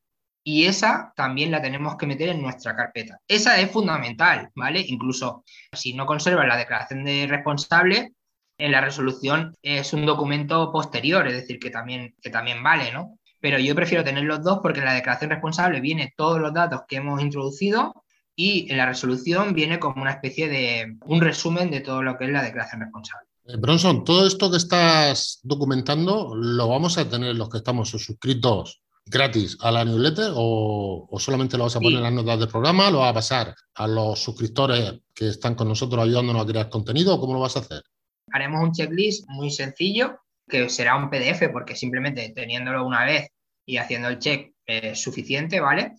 y 0.50 0.64
esa 0.64 1.12
también 1.14 1.50
la 1.50 1.60
tenemos 1.60 1.96
que 1.96 2.06
meter 2.06 2.30
en 2.30 2.40
nuestra 2.40 2.74
carpeta. 2.74 3.20
Esa 3.28 3.60
es 3.60 3.70
fundamental, 3.70 4.48
¿vale? 4.56 4.80
Incluso 4.80 5.44
si 5.74 5.92
no 5.92 6.06
conservas 6.06 6.48
la 6.48 6.56
declaración 6.56 7.04
de 7.04 7.26
responsable, 7.26 8.14
en 8.56 8.72
la 8.72 8.80
resolución 8.80 9.54
es 9.60 9.92
un 9.92 10.06
documento 10.06 10.72
posterior, 10.72 11.26
es 11.26 11.34
decir, 11.34 11.58
que 11.58 11.68
también, 11.68 12.14
que 12.22 12.30
también 12.30 12.62
vale, 12.62 12.90
¿no? 12.92 13.18
pero 13.40 13.58
yo 13.58 13.74
prefiero 13.74 14.02
tener 14.02 14.24
los 14.24 14.42
dos 14.42 14.60
porque 14.62 14.78
en 14.78 14.86
la 14.86 14.94
declaración 14.94 15.30
responsable 15.30 15.82
viene 15.82 16.14
todos 16.16 16.40
los 16.40 16.54
datos 16.54 16.80
que 16.88 16.96
hemos 16.96 17.20
introducido 17.20 18.02
y 18.34 18.72
en 18.72 18.78
la 18.78 18.86
resolución 18.86 19.52
viene 19.52 19.78
como 19.78 20.00
una 20.00 20.12
especie 20.12 20.48
de 20.48 20.96
un 21.04 21.20
resumen 21.20 21.70
de 21.70 21.80
todo 21.80 22.02
lo 22.02 22.16
que 22.16 22.24
es 22.24 22.30
la 22.30 22.42
declaración 22.42 22.80
responsable. 22.80 23.28
Eh, 23.44 23.56
Bronson, 23.58 24.02
todo 24.02 24.26
esto 24.26 24.50
que 24.50 24.56
estás 24.56 25.40
documentando 25.42 26.34
lo 26.34 26.68
vamos 26.68 26.96
a 26.96 27.06
tener 27.06 27.36
los 27.36 27.50
que 27.50 27.58
estamos 27.58 27.90
suscritos 27.90 28.80
gratis 29.08 29.56
a 29.60 29.70
la 29.70 29.84
newsletter 29.84 30.32
o, 30.34 31.08
solamente 31.18 31.56
lo 31.56 31.64
vas 31.64 31.76
a 31.76 31.80
poner 31.80 31.98
en 31.98 32.04
las 32.04 32.12
notas 32.12 32.38
del 32.38 32.48
programa, 32.48 32.90
lo 32.90 33.00
vas 33.00 33.10
a 33.10 33.14
pasar 33.14 33.54
a 33.74 33.86
los 33.86 34.18
suscriptores 34.18 34.94
que 35.14 35.28
están 35.28 35.54
con 35.54 35.68
nosotros 35.68 36.02
ayudándonos 36.02 36.42
a 36.42 36.46
crear 36.46 36.68
contenido 36.68 37.14
o 37.14 37.20
cómo 37.20 37.34
lo 37.34 37.40
vas 37.40 37.56
a 37.56 37.60
hacer? 37.60 37.82
Haremos 38.32 38.62
un 38.62 38.72
checklist 38.72 39.28
muy 39.28 39.50
sencillo 39.50 40.20
que 40.48 40.68
será 40.68 40.96
un 40.96 41.10
PDF 41.10 41.50
porque 41.52 41.76
simplemente 41.76 42.32
teniéndolo 42.34 42.84
una 42.86 43.04
vez 43.04 43.28
y 43.66 43.76
haciendo 43.76 44.08
el 44.08 44.18
check 44.18 44.52
es 44.64 45.00
suficiente, 45.00 45.60
¿vale? 45.60 45.94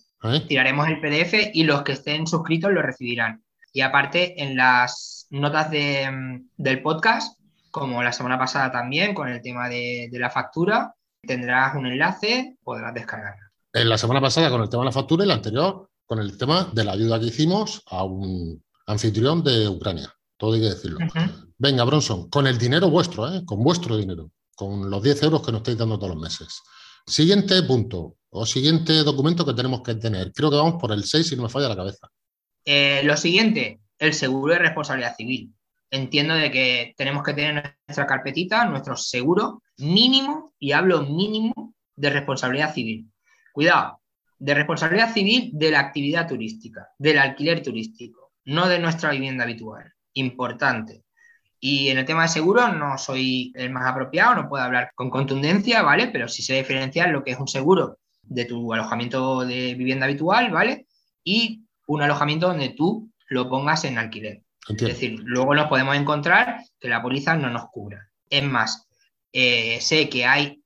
Tiraremos 0.48 0.88
el 0.88 1.00
PDF 1.00 1.50
y 1.54 1.64
los 1.64 1.82
que 1.82 1.92
estén 1.92 2.26
suscritos 2.26 2.72
lo 2.72 2.82
recibirán. 2.82 3.42
Y 3.72 3.80
aparte, 3.80 4.42
en 4.42 4.56
las 4.56 5.26
notas 5.30 5.70
del 5.70 6.82
podcast, 6.82 7.38
como 7.70 8.02
la 8.02 8.12
semana 8.12 8.38
pasada 8.38 8.70
también, 8.70 9.14
con 9.14 9.28
el 9.28 9.40
tema 9.40 9.68
de, 9.68 10.08
de, 10.10 10.18
la 10.18 10.30
factura, 10.30 10.94
tendrás 11.22 11.74
un 11.76 11.86
enlace, 11.86 12.56
podrás 12.62 12.94
descargarla. 12.94 13.50
En 13.72 13.88
la 13.88 13.98
semana 13.98 14.20
pasada 14.20 14.50
con 14.50 14.62
el 14.62 14.68
tema 14.68 14.82
de 14.82 14.86
la 14.86 14.92
factura 14.92 15.24
y 15.24 15.28
la 15.28 15.34
anterior 15.34 15.88
con 16.04 16.18
el 16.18 16.36
tema 16.36 16.68
de 16.72 16.84
la 16.84 16.92
ayuda 16.92 17.20
que 17.20 17.26
hicimos 17.26 17.82
a 17.86 18.04
un 18.04 18.62
anfitrión 18.86 19.44
de 19.44 19.68
Ucrania. 19.68 20.12
Todo 20.36 20.54
hay 20.54 20.60
que 20.60 20.70
decirlo. 20.70 20.98
Venga, 21.56 21.84
Bronson, 21.84 22.28
con 22.30 22.46
el 22.46 22.58
dinero 22.58 22.90
vuestro, 22.90 23.32
¿eh? 23.32 23.44
con 23.44 23.62
vuestro 23.62 23.96
dinero 23.96 24.30
con 24.60 24.90
los 24.90 25.02
10 25.02 25.22
euros 25.22 25.42
que 25.42 25.52
nos 25.52 25.60
estáis 25.60 25.78
dando 25.78 25.98
todos 25.98 26.14
los 26.14 26.22
meses. 26.22 26.60
Siguiente 27.06 27.62
punto 27.62 28.16
o 28.28 28.44
siguiente 28.44 28.92
documento 29.02 29.46
que 29.46 29.54
tenemos 29.54 29.80
que 29.80 29.94
tener. 29.94 30.34
Creo 30.34 30.50
que 30.50 30.56
vamos 30.56 30.78
por 30.78 30.92
el 30.92 31.02
6 31.02 31.26
si 31.26 31.34
no 31.34 31.44
me 31.44 31.48
falla 31.48 31.70
la 31.70 31.76
cabeza. 31.76 32.10
Eh, 32.66 33.00
lo 33.02 33.16
siguiente, 33.16 33.80
el 33.98 34.12
seguro 34.12 34.52
de 34.52 34.58
responsabilidad 34.58 35.16
civil. 35.16 35.54
Entiendo 35.90 36.34
de 36.34 36.50
que 36.50 36.94
tenemos 36.96 37.24
que 37.24 37.34
tener 37.34 37.76
nuestra 37.86 38.06
carpetita, 38.06 38.64
nuestro 38.64 38.96
seguro 38.96 39.62
mínimo, 39.78 40.52
y 40.58 40.72
hablo 40.72 41.02
mínimo, 41.02 41.74
de 41.96 42.10
responsabilidad 42.10 42.72
civil. 42.72 43.10
Cuidado, 43.52 44.00
de 44.38 44.54
responsabilidad 44.54 45.12
civil 45.12 45.50
de 45.52 45.70
la 45.70 45.80
actividad 45.80 46.28
turística, 46.28 46.88
del 46.98 47.18
alquiler 47.18 47.62
turístico, 47.62 48.32
no 48.44 48.68
de 48.68 48.78
nuestra 48.78 49.10
vivienda 49.10 49.44
habitual. 49.44 49.92
Importante. 50.14 51.04
Y 51.58 51.88
en 51.88 51.98
el 51.98 52.06
tema 52.06 52.22
de 52.22 52.28
seguro 52.28 52.68
no 52.72 52.96
soy 52.96 53.52
el 53.54 53.70
más 53.70 53.86
apropiado, 53.86 54.34
no 54.34 54.48
puedo 54.48 54.64
hablar 54.64 54.92
con 54.94 55.10
contundencia, 55.10 55.82
¿vale? 55.82 56.08
Pero 56.08 56.26
sí 56.26 56.42
sé 56.42 56.54
diferenciar 56.54 57.10
lo 57.10 57.22
que 57.22 57.32
es 57.32 57.38
un 57.38 57.48
seguro 57.48 57.98
de 58.22 58.46
tu 58.46 58.72
alojamiento 58.72 59.44
de 59.44 59.74
vivienda 59.74 60.06
habitual, 60.06 60.50
¿vale? 60.50 60.86
Y 61.22 61.64
un 61.86 62.00
alojamiento 62.00 62.48
donde 62.48 62.70
tú 62.70 63.10
lo 63.28 63.48
pongas 63.50 63.84
en 63.84 63.98
alquiler. 63.98 64.42
Es 64.68 64.76
decir, 64.76 65.20
luego 65.24 65.54
nos 65.54 65.68
podemos 65.68 65.96
encontrar 65.96 66.62
que 66.78 66.88
la 66.88 67.02
póliza 67.02 67.34
no 67.34 67.50
nos 67.50 67.70
cubra. 67.70 68.10
Es 68.28 68.44
más, 68.44 68.86
eh, 69.32 69.80
sé 69.80 70.08
que 70.08 70.24
hay, 70.24 70.62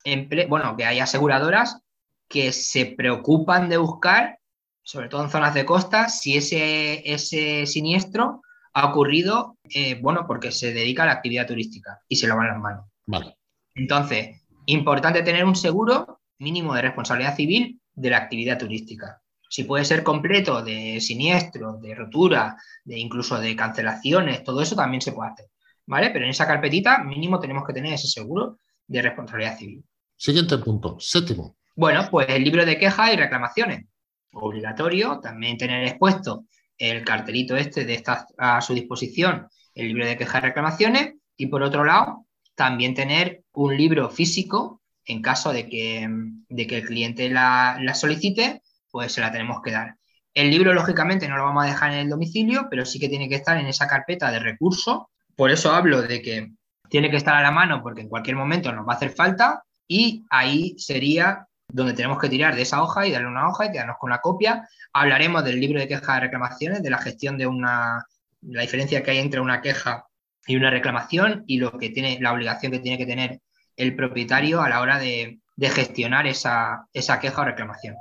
bueno, 0.49 0.77
que 0.77 0.85
hay 0.85 1.01
aseguradoras 1.01 1.81
que 2.29 2.53
se 2.53 2.87
preocupan 2.87 3.69
de 3.69 3.77
buscar, 3.77 4.39
sobre 4.83 5.09
todo 5.09 5.23
en 5.23 5.31
zonas 5.31 5.55
de 5.55 5.65
costa, 5.65 6.09
si 6.09 6.37
ese, 6.37 7.03
ese 7.11 7.67
siniestro 7.67 8.43
ha 8.73 8.87
ocurrido, 8.87 9.57
eh, 9.71 9.99
bueno, 10.01 10.27
porque 10.27 10.51
se 10.51 10.73
dedica 10.73 11.05
a 11.05 11.07
la 11.07 11.13
actividad 11.13 11.47
turística 11.47 12.01
y 12.09 12.17
se 12.17 12.27
lo 12.27 12.37
van 12.37 12.49
las 12.49 12.59
manos. 12.59 12.87
Vale. 13.07 13.37
Entonces, 13.75 14.43
importante 14.67 15.23
tener 15.23 15.45
un 15.45 15.57
seguro 15.57 16.21
mínimo 16.39 16.75
de 16.75 16.83
responsabilidad 16.83 17.37
civil 17.37 17.81
de 17.95 18.11
la 18.11 18.19
actividad 18.19 18.59
turística. 18.59 19.23
Si 19.55 19.63
puede 19.63 19.85
ser 19.85 20.03
completo 20.03 20.63
de 20.65 21.01
siniestro, 21.01 21.75
de 21.75 21.95
rotura, 21.95 22.57
de 22.85 22.99
incluso 22.99 23.39
de 23.39 23.55
cancelaciones, 23.55 24.43
todo 24.43 24.61
eso 24.61 24.75
también 24.75 25.01
se 25.01 25.13
puede 25.13 25.31
hacer. 25.31 25.47
¿Vale? 25.87 26.11
Pero 26.11 26.25
en 26.25 26.33
esa 26.33 26.45
carpetita 26.45 27.05
mínimo 27.05 27.39
tenemos 27.39 27.65
que 27.65 27.73
tener 27.73 27.93
ese 27.93 28.09
seguro 28.09 28.59
de 28.89 29.01
responsabilidad 29.01 29.57
civil. 29.57 29.85
Siguiente 30.17 30.59
punto, 30.59 30.97
séptimo. 30.99 31.57
Bueno, 31.77 32.09
pues 32.11 32.27
el 32.31 32.43
libro 32.43 32.67
de 32.67 32.77
quejas 32.77 33.13
y 33.13 33.17
reclamaciones. 33.17 33.87
Obligatorio 34.33 35.21
también 35.21 35.57
tener 35.57 35.87
expuesto 35.87 36.47
el 36.77 37.05
cartelito 37.05 37.57
este 37.57 37.85
de 37.85 37.95
estar 37.95 38.27
a 38.37 38.61
su 38.61 38.75
disposición, 38.75 39.47
el 39.73 39.87
libro 39.87 40.05
de 40.05 40.19
quejas 40.19 40.43
y 40.43 40.47
reclamaciones, 40.47 41.15
y 41.37 41.47
por 41.47 41.63
otro 41.63 41.85
lado, 41.85 42.27
también 42.57 42.97
tener 42.97 43.45
un 43.53 43.77
libro 43.77 44.11
físico 44.11 44.83
en 45.05 45.23
caso 45.23 45.53
de 45.53 45.69
que, 45.69 46.09
de 46.49 46.67
que 46.67 46.79
el 46.79 46.87
cliente 46.87 47.31
la, 47.31 47.79
la, 47.81 47.95
solicite, 47.95 48.63
pues 48.95 49.11
se 49.11 49.21
la 49.21 49.33
tenemos 49.33 49.61
que 49.61 49.73
dar. 49.73 49.97
El 50.35 50.53
libro, 50.53 50.73
lógicamente, 50.73 51.27
no 51.27 51.37
lo 51.37 51.43
vamos 51.43 51.65
a 51.65 51.67
dejar 51.67 51.91
en 51.91 51.99
el 51.99 52.09
domicilio, 52.09 52.69
pero 52.71 52.87
sí 52.87 53.01
que 53.01 53.09
tiene 53.09 53.29
que 53.29 53.35
estar 53.35 53.59
en 53.59 53.67
esa 53.67 53.89
carpeta 53.89 54.31
de 54.31 54.39
recursos. 54.39 55.07
Por 55.35 55.51
eso 55.51 55.73
hablo 55.73 56.01
de 56.01 56.23
que 56.23 56.53
tiene 56.89 57.11
que 57.11 57.17
estar 57.17 57.35
a 57.35 57.43
la 57.43 57.51
mano 57.51 57.83
porque 57.83 58.03
en 58.03 58.09
cualquier 58.09 58.37
momento 58.37 58.71
nos 58.71 58.87
va 58.87 58.93
a 58.93 58.97
hacer 58.97 59.11
falta 59.11 59.65
y 59.89 60.25
ahí 60.31 60.77
sería 60.79 61.49
donde 61.67 61.93
tenemos 61.93 62.21
que 62.21 62.29
tirar 62.29 62.55
de 62.55 62.63
esa 62.63 62.85
hoja 62.85 63.05
y 63.05 63.11
darle 63.11 63.27
una 63.27 63.49
hoja 63.49 63.67
y 63.67 63.73
quedarnos 63.73 63.97
con 63.99 64.11
la 64.11 64.21
copia. 64.21 64.69
Hablaremos 64.93 65.43
del 65.43 65.59
libro 65.59 65.81
de 65.81 65.89
quejas 65.89 66.19
y 66.19 66.21
reclamaciones, 66.21 66.85
de 66.85 66.91
la 66.91 66.99
gestión 66.99 67.37
de 67.37 67.49
una, 67.49 68.05
la 68.43 68.63
diferencia 68.63 69.03
que 69.03 69.11
hay 69.11 69.19
entre 69.19 69.41
una 69.41 69.61
queja 69.61 70.07
y 70.47 70.55
una 70.55 70.71
reclamación 70.71 71.43
y 71.49 71.59
lo 71.59 71.77
que 71.77 71.91
tiene, 71.91 72.21
la 72.21 72.33
obligación 72.33 72.71
que 72.71 72.79
tiene 72.79 72.99
que 72.99 73.07
tener 73.07 73.41
el 73.77 73.97
propietario 73.97 74.63
a 74.63 74.69
la 74.69 74.81
hora 74.81 75.01
de, 75.01 75.41
gestionar 75.59 76.29
esa, 76.29 76.87
queja 76.93 77.43
o 77.43 77.45
reclamación. 77.45 77.97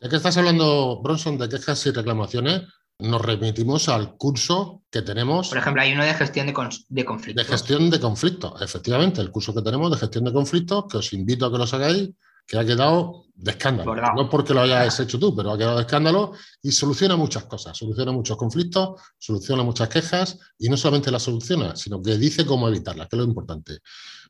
Ya 0.00 0.08
que 0.08 0.16
estás 0.16 0.38
hablando, 0.38 1.00
Bronson, 1.02 1.36
de 1.36 1.48
quejas 1.48 1.84
y 1.84 1.90
reclamaciones, 1.90 2.62
nos 3.00 3.20
remitimos 3.20 3.88
al 3.90 4.16
curso 4.16 4.82
que 4.90 5.02
tenemos. 5.02 5.50
Por 5.50 5.58
ejemplo, 5.58 5.82
hay 5.82 5.92
uno 5.92 6.04
de 6.04 6.14
gestión 6.14 6.46
de, 6.46 6.54
de 6.88 7.04
conflictos. 7.04 7.46
De 7.46 7.52
gestión 7.52 7.90
de 7.90 8.00
conflictos, 8.00 8.62
efectivamente, 8.62 9.20
el 9.20 9.30
curso 9.30 9.54
que 9.54 9.60
tenemos 9.60 9.90
de 9.90 9.98
gestión 9.98 10.24
de 10.24 10.32
conflictos, 10.32 10.84
que 10.90 10.96
os 10.96 11.12
invito 11.12 11.44
a 11.44 11.52
que 11.52 11.58
lo 11.58 11.64
hagáis, 11.64 12.10
que 12.46 12.58
ha 12.58 12.64
quedado 12.64 13.26
de 13.34 13.50
escándalo. 13.50 13.94
No 14.16 14.28
porque 14.30 14.54
lo 14.54 14.62
hayas 14.62 14.98
hecho 15.00 15.18
tú, 15.18 15.36
pero 15.36 15.52
ha 15.52 15.58
quedado 15.58 15.76
de 15.76 15.82
escándalo 15.82 16.32
y 16.62 16.72
soluciona 16.72 17.14
muchas 17.16 17.44
cosas, 17.44 17.76
soluciona 17.76 18.10
muchos 18.10 18.38
conflictos, 18.38 19.00
soluciona 19.18 19.62
muchas 19.62 19.90
quejas 19.90 20.38
y 20.58 20.70
no 20.70 20.78
solamente 20.78 21.10
las 21.10 21.22
soluciona, 21.22 21.76
sino 21.76 22.02
que 22.02 22.16
dice 22.16 22.46
cómo 22.46 22.68
evitarlas, 22.68 23.06
que 23.08 23.16
es 23.16 23.20
lo 23.20 23.28
importante. 23.28 23.80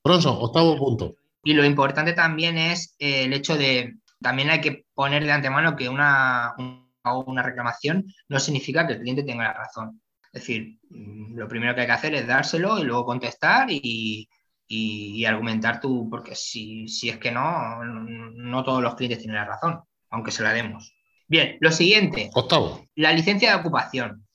Bronson, 0.03 0.37
octavo 0.41 0.77
punto. 0.77 1.15
Y 1.45 1.55
lo 1.55 1.65
importante 1.65 2.13
también 2.13 2.59
es 2.59 2.97
eh, 2.99 3.25
el 3.25 3.33
hecho 3.33 3.57
de, 3.57 3.95
también 4.21 4.51
hay 4.51 4.61
que 4.61 4.85
poner 4.95 5.25
de 5.25 5.33
antemano 5.33 5.77
que 5.77 5.89
una, 5.89 6.55
una 7.05 7.43
reclamación 7.43 8.07
no 8.29 8.39
significa 8.39 8.87
que 8.87 8.95
el 8.95 9.01
cliente 9.01 9.23
tenga 9.23 9.45
la 9.45 9.55
razón. 9.55 10.01
Es 10.33 10.43
decir, 10.43 10.79
mm, 10.91 11.37
lo 11.37 11.49
primero 11.49 11.75
que 11.75 11.83
hay 11.83 11.87
que 11.87 11.93
hacer 11.93 12.15
es 12.15 12.27
dárselo 12.27 12.79
y 12.79 12.85
luego 12.85 13.05
contestar 13.05 13.69
y, 13.71 14.29
y, 14.67 15.25
argumentar 15.25 15.81
tú, 15.81 16.09
porque 16.09 16.35
si, 16.35 16.87
si, 16.89 17.09
es 17.09 17.19
que 17.19 17.33
no, 17.33 17.83
no 17.85 18.65
todos 18.65 18.83
los 18.83 18.95
clientes 18.95 19.19
tienen 19.19 19.37
la 19.37 19.47
razón, 19.47 19.81
aunque 20.11 20.31
se 20.31 20.43
la 20.43 20.53
demos. 20.53 20.95
Bien, 21.27 21.57
lo 21.61 21.73
siguiente. 21.73 22.31
Octavo. 22.35 22.87
La 22.95 23.13
licencia 23.13 23.51
de 23.51 23.61
ocupación. 23.61 24.27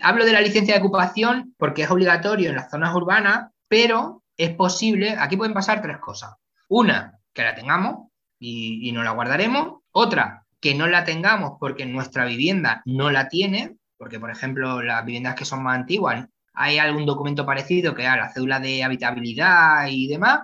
Hablo 0.00 0.24
de 0.24 0.32
la 0.32 0.40
licencia 0.40 0.74
de 0.74 0.80
ocupación 0.80 1.54
porque 1.58 1.82
es 1.82 1.90
obligatorio 1.90 2.50
en 2.50 2.56
las 2.56 2.70
zonas 2.70 2.94
urbanas, 2.94 3.50
pero 3.68 4.22
es 4.36 4.50
posible, 4.54 5.16
aquí 5.18 5.36
pueden 5.36 5.54
pasar 5.54 5.82
tres 5.82 5.98
cosas. 5.98 6.34
Una, 6.68 7.18
que 7.32 7.42
la 7.42 7.54
tengamos 7.54 8.11
y, 8.42 8.92
no 8.92 9.02
la 9.02 9.12
guardaremos. 9.12 9.82
Otra, 9.92 10.44
que 10.60 10.74
no 10.74 10.86
la 10.86 11.04
tengamos 11.04 11.52
porque 11.60 11.86
nuestra 11.86 12.24
vivienda 12.24 12.82
no 12.84 13.10
la 13.10 13.28
tiene, 13.28 13.76
porque 13.96 14.18
por 14.18 14.30
ejemplo 14.30 14.82
las 14.82 15.04
viviendas 15.04 15.34
que 15.34 15.44
son 15.44 15.62
más 15.62 15.78
antiguas 15.78 16.26
hay 16.54 16.76
algún 16.78 17.06
documento 17.06 17.46
parecido 17.46 17.94
que 17.94 18.06
a 18.06 18.16
la 18.16 18.30
cédula 18.30 18.60
de 18.60 18.84
habitabilidad 18.84 19.86
y 19.88 20.06
demás, 20.06 20.40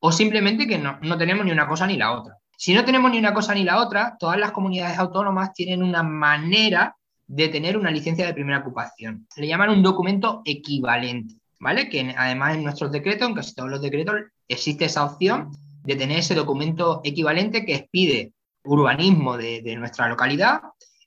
o 0.00 0.10
simplemente 0.10 0.66
que 0.66 0.78
no, 0.78 1.16
tenemos 1.16 1.44
ni 1.44 1.52
una 1.52 1.68
cosa 1.68 1.86
ni 1.86 1.96
la 1.96 2.12
otra. 2.12 2.36
Si 2.56 2.74
no 2.74 2.84
tenemos 2.84 3.10
ni 3.10 3.18
una 3.18 3.32
cosa 3.32 3.54
ni 3.54 3.62
la 3.62 3.80
otra, 3.80 4.16
todas 4.18 4.36
las 4.36 4.50
comunidades 4.50 4.98
autónomas 4.98 5.52
tienen 5.52 5.82
una 5.82 6.02
manera 6.02 6.96
de 7.26 7.48
tener 7.48 7.76
una 7.78 7.92
licencia 7.92 8.26
de 8.26 8.34
primera 8.34 8.58
ocupación. 8.58 9.28
Le 9.36 9.46
llaman 9.46 9.70
un 9.70 9.82
documento 9.82 10.42
equivalente, 10.44 11.36
¿vale? 11.60 11.88
Que 11.88 12.14
además 12.18 12.56
en 12.56 12.64
nuestros 12.64 12.90
decretos, 12.90 13.28
en 13.28 13.34
casi 13.34 13.54
todos 13.54 13.70
los 13.70 13.80
decretos, 13.80 14.16
existe 14.48 14.86
esa 14.86 15.04
opción 15.04 15.52
de 15.84 15.96
tener 15.96 16.18
ese 16.18 16.34
documento 16.34 17.00
equivalente 17.04 17.64
que 17.64 17.76
expide 17.76 18.32
urbanismo 18.64 19.36
de, 19.36 19.62
de 19.62 19.76
nuestra 19.76 20.08
localidad 20.08 20.60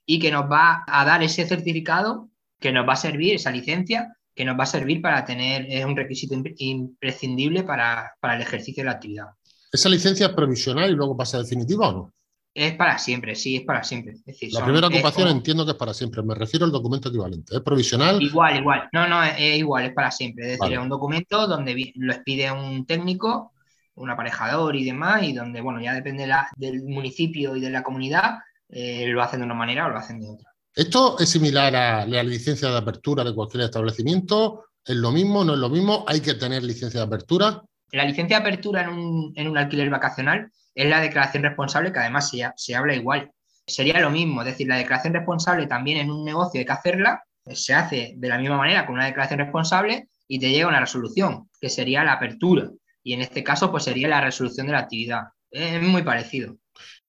y 0.05 0.19
que 0.19 0.31
nos 0.31 0.50
va 0.50 0.84
a 0.88 1.03
dar 1.03 1.22
ese 1.22 1.46
certificado 1.46 2.29
que 2.60 2.72
nos 2.72 2.88
va 2.88 2.93
a 2.93 2.98
servir, 2.98 3.36
esa 3.36 3.51
licencia, 3.51 4.17
que 4.38 4.46
nos 4.46 4.57
va 4.57 4.63
a 4.63 4.67
servir 4.67 5.01
para 5.01 5.25
tener, 5.25 5.65
es 5.69 5.84
un 5.84 5.96
requisito 5.96 6.36
imprescindible 6.57 7.63
para, 7.63 8.13
el 8.22 8.41
ejercicio 8.41 8.81
de 8.84 8.86
la 8.86 8.91
actividad. 8.93 9.25
¿Esa 9.72 9.89
licencia 9.89 10.27
es 10.27 10.34
provisional 10.34 10.89
y 10.89 10.93
luego 10.93 11.17
pasa 11.17 11.39
definitiva 11.39 11.89
o 11.89 11.91
no? 11.91 12.13
Es 12.53 12.74
para 12.75 12.98
siempre, 12.98 13.36
sí, 13.36 13.57
es 13.57 13.63
para 13.63 13.84
siempre. 13.84 14.15
la 14.51 14.63
primera 14.63 14.88
ocupación 14.88 15.27
entiendo 15.27 15.63
que 15.63 15.72
es 15.72 15.77
para 15.77 15.93
siempre. 15.93 16.24
Me 16.24 16.34
refiero 16.34 16.65
al 16.65 16.72
documento 16.72 17.10
equivalente. 17.10 17.55
¿Es 17.55 17.62
provisional? 17.62 18.19
Igual, 18.22 18.57
igual. 18.57 18.89
No, 18.93 19.07
no, 19.07 19.24
es, 19.24 19.57
igual, 19.57 19.86
es 19.86 19.93
para 19.93 20.10
siempre. 20.10 20.53
Es 20.53 20.60
decir, 20.60 20.74
es 20.74 20.79
un 20.79 20.89
documento 20.89 21.46
donde 21.46 21.93
lo 21.96 22.13
expide 22.13 22.51
un 22.51 22.86
técnico, 22.88 23.51
un 23.97 24.09
aparejador 24.09 24.75
y 24.75 24.85
demás, 24.85 25.23
y 25.23 25.33
donde, 25.33 25.61
bueno, 25.61 25.81
ya 25.81 25.93
depende 25.93 26.31
del 26.55 26.83
municipio 26.83 27.55
y 27.55 27.61
de 27.61 27.69
la 27.69 27.83
comunidad, 27.83 28.39
eh, 28.69 29.07
lo 29.07 29.21
hacen 29.21 29.39
de 29.39 29.45
una 29.45 29.55
manera 29.55 29.87
o 29.87 29.89
lo 29.89 29.97
hacen 29.97 30.19
de 30.19 30.29
otra. 30.29 30.53
¿Esto 30.75 31.17
es 31.19 31.29
similar 31.29 31.75
a 31.75 32.05
la 32.05 32.23
licencia 32.23 32.69
de 32.69 32.77
apertura 32.77 33.23
de 33.23 33.33
cualquier 33.33 33.63
establecimiento? 33.63 34.65
¿Es 34.85 34.95
lo 34.95 35.11
mismo? 35.11 35.43
¿No 35.43 35.53
es 35.53 35.59
lo 35.59 35.69
mismo? 35.69 36.05
¿Hay 36.07 36.21
que 36.21 36.35
tener 36.35 36.63
licencia 36.63 36.99
de 36.99 37.07
apertura? 37.07 37.63
La 37.91 38.05
licencia 38.05 38.37
de 38.37 38.41
apertura 38.43 38.83
en 38.83 39.47
un, 39.47 39.57
alquiler 39.57 39.89
vacacional 39.89 40.51
es 40.75 40.87
la 40.87 41.01
declaración 41.01 41.43
responsable, 41.43 41.91
que 41.91 41.99
además 41.99 42.31
se, 42.55 42.75
habla 42.75 42.93
igual. 42.93 43.31
Sería 43.65 43.99
lo 43.99 44.11
mismo, 44.11 44.41
es 44.41 44.47
decir, 44.47 44.67
la 44.67 44.77
declaración 44.77 45.13
responsable 45.13 45.67
también 45.67 45.97
en 45.97 46.11
un 46.11 46.23
negocio 46.23 46.59
hay 46.59 46.65
que 46.65 46.71
hacerla, 46.71 47.23
se 47.51 47.73
hace 47.73 48.13
de 48.15 48.27
la 48.27 48.37
misma 48.37 48.57
manera 48.57 48.85
con 48.85 48.95
una 48.95 49.05
declaración 49.05 49.39
responsable 49.39 50.09
y 50.27 50.39
te 50.39 50.51
llega 50.51 50.67
una 50.67 50.79
resolución, 50.79 51.49
que 51.59 51.69
sería 51.69 52.03
la 52.03 52.13
apertura. 52.13 52.69
Y 53.07 53.13
en 53.13 53.21
este 53.21 53.41
caso, 53.41 53.71
pues 53.71 53.85
sería 53.85 54.09
la 54.09 54.19
resolución 54.19 54.67
de 54.67 54.73
la 54.73 54.79
actividad. 54.79 55.21
Es 55.49 55.81
muy 55.81 56.03
parecido. 56.03 56.57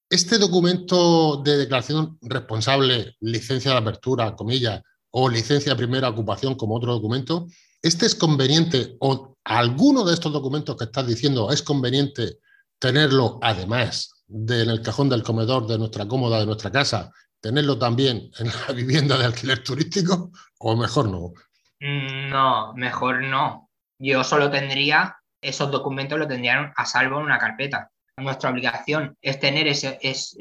Este 0.08 0.38
documento 0.38 1.42
de 1.42 1.56
declaración 1.56 2.16
responsable, 2.22 3.16
licencia 3.18 3.72
de 3.72 3.78
apertura, 3.78 4.36
comillas, 4.36 4.80
o 5.10 5.28
licencia 5.28 5.72
de 5.72 5.76
primera 5.76 6.08
ocupación 6.08 6.54
como 6.54 6.76
otro 6.76 6.92
documento, 6.92 7.48
¿este 7.82 8.06
es 8.06 8.14
conveniente 8.14 8.94
o 9.00 9.34
alguno 9.42 10.04
de 10.04 10.14
estos 10.14 10.32
documentos 10.32 10.76
que 10.76 10.84
estás 10.84 11.04
diciendo 11.04 11.50
es 11.50 11.64
conveniente 11.64 12.38
tenerlo 12.78 13.40
además 13.42 14.22
de 14.28 14.62
en 14.62 14.70
el 14.70 14.82
cajón 14.82 15.08
del 15.08 15.24
comedor 15.24 15.66
de 15.66 15.78
nuestra 15.78 16.06
cómoda, 16.06 16.38
de 16.38 16.46
nuestra 16.46 16.70
casa, 16.70 17.10
tenerlo 17.40 17.76
también 17.76 18.30
en 18.38 18.46
la 18.46 18.72
vivienda 18.72 19.18
de 19.18 19.24
alquiler 19.24 19.64
turístico 19.64 20.30
o 20.60 20.76
mejor 20.76 21.10
no? 21.10 21.32
Mm, 21.80 22.30
no, 22.30 22.72
mejor 22.74 23.20
no. 23.24 23.68
Yo 23.98 24.22
solo 24.22 24.48
tendría, 24.48 25.17
esos 25.40 25.70
documentos 25.70 26.18
los 26.18 26.28
tendrían 26.28 26.72
a 26.76 26.84
salvo 26.84 27.18
en 27.18 27.24
una 27.24 27.38
carpeta 27.38 27.90
nuestra 28.22 28.50
obligación 28.50 29.16
es 29.22 29.38
tener 29.40 29.66
ese, 29.66 29.98
es, 30.02 30.36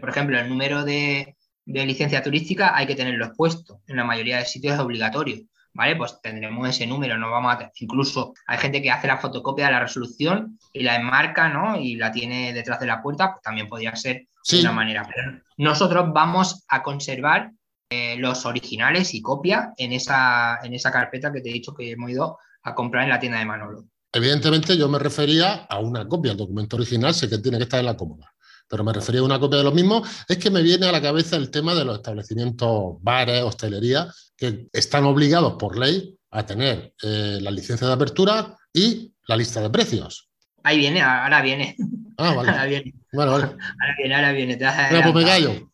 por 0.00 0.10
ejemplo, 0.10 0.38
el 0.38 0.48
número 0.48 0.84
de, 0.84 1.36
licencia 1.64 2.22
turística 2.22 2.76
hay 2.76 2.86
que 2.86 2.94
tenerlo 2.94 3.26
expuesto. 3.26 3.80
En 3.86 3.96
la 3.96 4.04
mayoría 4.04 4.38
de 4.38 4.44
sitios 4.44 4.74
es 4.74 4.80
obligatorio. 4.80 5.44
¿Vale? 5.72 5.94
Pues 5.94 6.18
tendremos 6.22 6.66
ese 6.70 6.86
número, 6.86 7.18
no 7.18 7.30
vamos 7.30 7.54
a 7.54 7.70
incluso 7.80 8.32
hay 8.46 8.56
gente 8.56 8.80
que 8.80 8.90
hace 8.90 9.08
la 9.08 9.18
fotocopia 9.18 9.66
de 9.66 9.72
la 9.72 9.80
resolución 9.80 10.58
y 10.72 10.82
la 10.82 10.96
enmarca, 10.96 11.50
¿no? 11.50 11.76
Y 11.78 11.96
la 11.96 12.10
tiene 12.10 12.54
detrás 12.54 12.80
de 12.80 12.86
la 12.86 13.02
puerta, 13.02 13.32
pues 13.32 13.42
también 13.42 13.68
podría 13.68 13.94
ser 13.94 14.26
de 14.50 14.60
una 14.60 14.72
manera. 14.72 15.06
Pero 15.06 15.38
nosotros 15.58 16.14
vamos 16.14 16.64
a 16.68 16.82
conservar 16.82 17.50
eh, 17.90 18.16
los 18.16 18.46
originales 18.46 19.12
y 19.12 19.20
copia 19.20 19.74
en 19.76 19.92
esa, 19.92 20.60
en 20.62 20.72
esa 20.72 20.90
carpeta 20.90 21.30
que 21.30 21.42
te 21.42 21.50
he 21.50 21.52
dicho 21.52 21.74
que 21.74 21.90
hemos 21.90 22.10
ido 22.10 22.38
a 22.62 22.74
comprar 22.74 23.04
en 23.04 23.10
la 23.10 23.20
tienda 23.20 23.38
de 23.38 23.44
Manolo. 23.44 23.84
Evidentemente 24.16 24.78
yo 24.78 24.88
me 24.88 24.98
refería 24.98 25.66
a 25.68 25.78
una 25.78 26.08
copia, 26.08 26.32
el 26.32 26.38
documento 26.38 26.76
original 26.76 27.12
sé 27.12 27.28
que 27.28 27.36
tiene 27.36 27.58
que 27.58 27.64
estar 27.64 27.80
en 27.80 27.86
la 27.86 27.98
cómoda, 27.98 28.32
pero 28.66 28.82
me 28.82 28.94
refería 28.94 29.20
a 29.20 29.24
una 29.24 29.38
copia 29.38 29.58
de 29.58 29.64
lo 29.64 29.72
mismo, 29.72 30.02
es 30.26 30.38
que 30.38 30.50
me 30.50 30.62
viene 30.62 30.86
a 30.86 30.92
la 30.92 31.02
cabeza 31.02 31.36
el 31.36 31.50
tema 31.50 31.74
de 31.74 31.84
los 31.84 31.96
establecimientos, 31.96 32.96
bares, 33.02 33.42
hostelería, 33.42 34.10
que 34.34 34.68
están 34.72 35.04
obligados 35.04 35.56
por 35.58 35.78
ley 35.78 36.16
a 36.30 36.46
tener 36.46 36.94
eh, 37.02 37.40
la 37.42 37.50
licencia 37.50 37.86
de 37.86 37.92
apertura 37.92 38.56
y 38.72 39.12
la 39.26 39.36
lista 39.36 39.60
de 39.60 39.68
precios. 39.68 40.30
Ahí 40.62 40.78
viene, 40.78 41.02
ahora 41.02 41.42
viene. 41.42 41.76
Ah, 42.16 42.32
vale. 42.32 42.48
Ahora 42.52 42.64
viene. 42.64 42.94
Vale, 43.12 43.30
vale. 43.30 43.44
Ahora 43.44 43.94
viene, 43.98 44.14
ahora 44.14 44.32
viene. 44.32 44.56
Bueno, 44.56 45.12
pues 45.12 45.24
me 45.24 45.30
callo. 45.30 45.70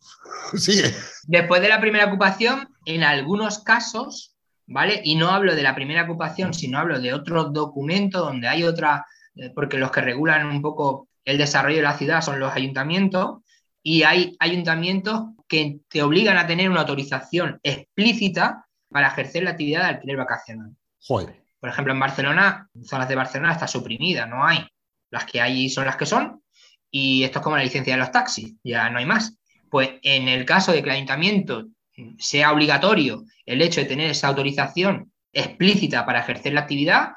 Sigue. 0.59 0.93
Después 1.29 1.63
de 1.63 1.69
la 1.69 1.81
primera 1.81 2.07
ocupación, 2.07 2.69
en 2.87 3.05
algunos 3.05 3.61
casos, 3.61 4.32
¿vale? 4.67 5.01
Y 5.05 5.15
no 5.15 5.31
hablo 5.31 5.55
de 5.55 5.63
la 5.63 5.75
primera 5.75 6.05
ocupación, 6.05 6.55
sino 6.55 6.79
hablo 6.79 7.01
de 7.01 7.15
otro 7.15 7.45
documento 7.45 8.21
donde 8.21 8.49
hay 8.49 8.65
otra, 8.65 9.07
eh, 9.37 9.51
porque 9.55 9.79
los 9.79 9.91
que 9.91 10.01
regulan 10.01 10.47
un 10.47 10.63
poco 10.63 11.09
el 11.25 11.39
desarrollo 11.39 11.77
de 11.77 11.83
la 11.83 11.97
ciudad 11.97 12.23
son 12.23 12.41
los 12.41 12.53
ayuntamientos, 12.53 13.39
y 13.83 14.05
hay 14.05 14.37
ayuntamientos 14.39 15.31
que 15.49 15.81
te 15.89 16.03
obligan 16.03 16.37
a 16.37 16.47
tener 16.47 16.71
una 16.71 16.81
autorización 16.81 17.59
explícita 17.63 18.67
para 18.89 19.09
ejercer 19.09 19.43
la 19.43 19.51
actividad 19.51 19.81
de 19.81 19.89
alquiler 19.89 20.17
vacacional. 20.17 20.71
Joder. 21.01 21.43
Por 21.59 21.69
ejemplo, 21.69 21.93
en 21.93 22.01
Barcelona, 22.01 22.69
en 22.75 22.85
zonas 22.85 23.09
de 23.09 23.15
Barcelona 23.15 23.53
está 23.53 23.69
suprimida, 23.69 24.27
no 24.27 24.45
hay. 24.45 24.67
Las 25.11 25.25
que 25.25 25.41
hay 25.41 25.69
son 25.69 25.85
las 25.85 25.97
que 25.97 26.07
son, 26.07 26.43
y 26.91 27.25
esto 27.25 27.39
es 27.39 27.43
como 27.43 27.57
la 27.57 27.65
licencia 27.65 27.95
de 27.95 28.01
los 28.01 28.11
taxis, 28.11 28.55
ya 28.63 28.89
no 28.91 28.99
hay 28.99 29.07
más. 29.07 29.39
Pues 29.71 29.91
en 30.03 30.29
el 30.29 30.45
caso 30.45 30.73
de 30.73 30.83
que 30.83 30.91
el 30.91 30.97
ayuntamiento 30.97 31.67
sea 32.19 32.53
obligatorio 32.53 33.25
el 33.47 33.63
hecho 33.63 33.81
de 33.81 33.87
tener 33.87 34.11
esa 34.11 34.29
autorización 34.29 35.13
explícita 35.33 36.05
para 36.07 36.21
ejercer 36.21 36.53
la 36.53 36.61
actividad, 36.61 37.13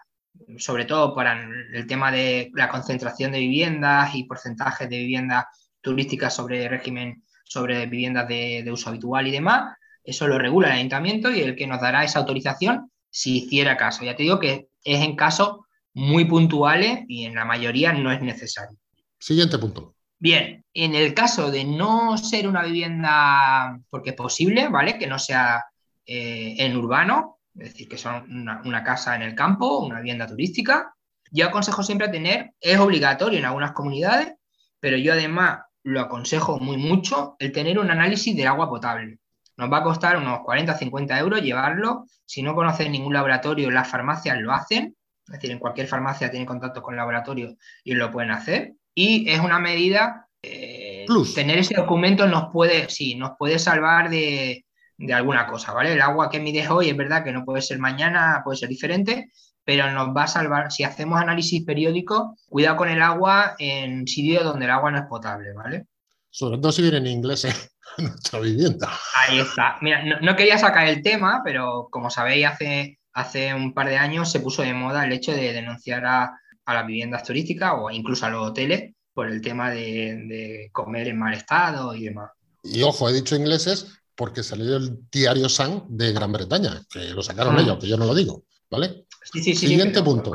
sobre 0.57 0.85
todo 0.85 1.15
para 1.15 1.47
el 1.73 1.87
tema 1.87 2.11
de 2.11 2.51
la 2.53 2.69
concentración 2.69 3.31
de 3.31 3.39
viviendas 3.39 4.15
y 4.15 4.23
porcentajes 4.23 4.89
de 4.89 4.97
viviendas 4.97 5.45
turísticas 5.81 6.35
sobre 6.35 6.67
régimen, 6.67 7.23
sobre 7.43 7.85
viviendas 7.85 8.27
de, 8.27 8.63
de 8.63 8.71
uso 8.71 8.89
habitual 8.89 9.27
y 9.27 9.31
demás, 9.31 9.75
eso 10.03 10.27
lo 10.27 10.37
regula 10.37 10.67
el 10.67 10.75
ayuntamiento 10.75 11.31
y 11.31 11.41
el 11.41 11.55
que 11.55 11.67
nos 11.67 11.81
dará 11.81 12.03
esa 12.03 12.19
autorización 12.19 12.91
si 13.09 13.37
hiciera 13.37 13.75
caso. 13.75 14.05
Ya 14.05 14.15
te 14.15 14.23
digo 14.23 14.39
que 14.39 14.67
es 14.83 15.01
en 15.01 15.15
casos 15.15 15.61
muy 15.93 16.25
puntuales 16.25 16.99
y 17.07 17.25
en 17.25 17.35
la 17.35 17.45
mayoría 17.45 17.93
no 17.93 18.11
es 18.11 18.21
necesario. 18.21 18.77
Siguiente 19.17 19.57
punto. 19.57 19.94
Bien, 20.17 20.63
en 20.73 20.95
el 20.95 21.13
caso 21.13 21.51
de 21.51 21.65
no 21.65 22.17
ser 22.17 22.47
una 22.47 22.63
vivienda, 22.63 23.79
porque 23.89 24.11
es 24.11 24.15
posible, 24.15 24.69
¿vale? 24.69 24.97
Que 24.97 25.07
no 25.07 25.19
sea 25.19 25.65
eh, 26.05 26.55
en 26.57 26.77
urbano, 26.77 27.39
es 27.55 27.73
decir, 27.73 27.87
que 27.87 27.97
son 27.97 28.25
una, 28.63 28.83
casa 28.83 29.15
en 29.15 29.21
el 29.21 29.35
campo, 29.35 29.79
una 29.79 29.99
vivienda 29.99 30.27
turística, 30.27 30.93
yo 31.31 31.47
aconsejo 31.47 31.83
siempre 31.83 32.07
tener, 32.09 32.53
es 32.59 32.79
obligatorio 32.79 33.39
en 33.39 33.45
algunas 33.45 33.73
comunidades, 33.73 34.33
pero 34.79 34.97
yo 34.97 35.13
además 35.13 35.59
lo 35.83 36.01
aconsejo 36.01 36.59
muy 36.59 36.77
mucho, 36.77 37.35
el 37.39 37.51
tener 37.51 37.77
un 37.77 37.91
análisis 37.91 38.35
de 38.35 38.47
agua 38.47 38.69
potable. 38.69 39.19
Nos 39.57 39.71
va 39.71 39.77
a 39.77 39.83
costar 39.83 40.17
unos 40.17 40.39
40 40.41 40.77
50 40.77 41.19
euros 41.19 41.41
llevarlo. 41.41 42.05
Si 42.25 42.41
no 42.41 42.55
conoces 42.55 42.89
ningún 42.89 43.13
laboratorio, 43.13 43.71
las 43.71 43.87
farmacias 43.87 44.37
lo 44.39 44.51
hacen. 44.51 44.95
Es 45.27 45.33
decir, 45.33 45.51
en 45.51 45.59
cualquier 45.59 45.87
farmacia 45.87 46.29
tiene 46.29 46.45
contacto 46.45 46.81
con 46.81 46.95
laboratorio 46.95 47.55
y 47.83 47.93
lo 47.93 48.11
pueden 48.11 48.31
hacer. 48.31 48.73
Y 48.95 49.29
es 49.29 49.39
una 49.41 49.59
medida, 49.59 50.27
eh, 50.41 51.03
Plus. 51.05 51.35
tener 51.35 51.57
ese 51.59 51.75
documento 51.75 52.25
nos 52.27 52.51
puede, 52.51 52.89
sí, 52.89 53.15
nos 53.15 53.31
puede 53.37 53.59
salvar 53.59 54.09
de, 54.09 54.65
de 54.97 55.13
alguna 55.13 55.47
cosa, 55.47 55.73
¿vale? 55.73 55.93
El 55.93 56.01
agua 56.01 56.29
que 56.29 56.39
mides 56.39 56.69
hoy 56.69 56.89
es 56.89 56.97
verdad 56.97 57.23
que 57.23 57.33
no 57.33 57.43
puede 57.43 57.61
ser 57.61 57.77
mañana, 57.77 58.41
puede 58.43 58.57
ser 58.57 58.69
diferente, 58.69 59.29
pero 59.65 59.91
nos 59.91 60.15
va 60.15 60.23
a 60.23 60.27
salvar, 60.27 60.71
si 60.71 60.83
hacemos 60.83 61.19
análisis 61.19 61.63
periódico, 61.65 62.37
cuidado 62.47 62.77
con 62.77 62.89
el 62.89 63.01
agua 63.01 63.55
en 63.59 64.07
sitios 64.07 64.43
donde 64.43 64.65
el 64.65 64.71
agua 64.71 64.91
no 64.91 64.99
es 64.99 65.05
potable, 65.05 65.53
¿vale? 65.53 65.87
Sobre 66.29 66.57
todo 66.59 66.71
si 66.71 66.81
vienen 66.81 67.07
ingleses 67.07 67.71
a 67.97 68.01
nuestra 68.01 68.39
vivienda. 68.39 68.89
Ahí 69.15 69.39
está. 69.39 69.77
Mira, 69.81 70.03
no, 70.03 70.19
no 70.21 70.35
quería 70.35 70.57
sacar 70.57 70.87
el 70.87 71.01
tema, 71.01 71.41
pero 71.43 71.89
como 71.91 72.09
sabéis, 72.09 72.45
hace, 72.45 72.99
hace 73.11 73.53
un 73.53 73.73
par 73.73 73.89
de 73.89 73.97
años 73.97 74.31
se 74.31 74.39
puso 74.39 74.61
de 74.61 74.73
moda 74.73 75.05
el 75.05 75.11
hecho 75.11 75.33
de 75.33 75.51
denunciar 75.51 76.05
a, 76.05 76.39
a 76.65 76.73
las 76.73 76.87
viviendas 76.87 77.23
turísticas 77.23 77.73
o 77.77 77.89
incluso 77.91 78.25
a 78.25 78.29
los 78.29 78.47
hoteles 78.49 78.93
por 79.13 79.27
el 79.29 79.41
tema 79.41 79.69
de, 79.71 80.15
de 80.27 80.69
comer 80.71 81.07
en 81.07 81.19
mal 81.19 81.33
estado 81.33 81.95
y 81.95 82.05
demás. 82.05 82.31
Y 82.63 82.81
ojo, 82.81 83.09
he 83.09 83.13
dicho 83.13 83.35
ingleses 83.35 83.87
porque 84.15 84.43
salió 84.43 84.77
el 84.77 84.97
diario 85.11 85.47
Sun 85.49 85.85
de 85.89 86.11
Gran 86.13 86.31
Bretaña, 86.31 86.81
que 86.89 87.09
lo 87.09 87.21
sacaron 87.21 87.55
Mm. 87.55 87.59
ellos, 87.59 87.77
que 87.79 87.87
yo 87.87 87.97
no 87.97 88.05
lo 88.05 88.15
digo, 88.15 88.43
¿vale? 88.69 89.05
Sí, 89.31 89.41
sí, 89.43 89.55
sí, 89.55 89.67
Siguiente 89.67 90.01
pero- 90.01 90.05
punto. 90.05 90.33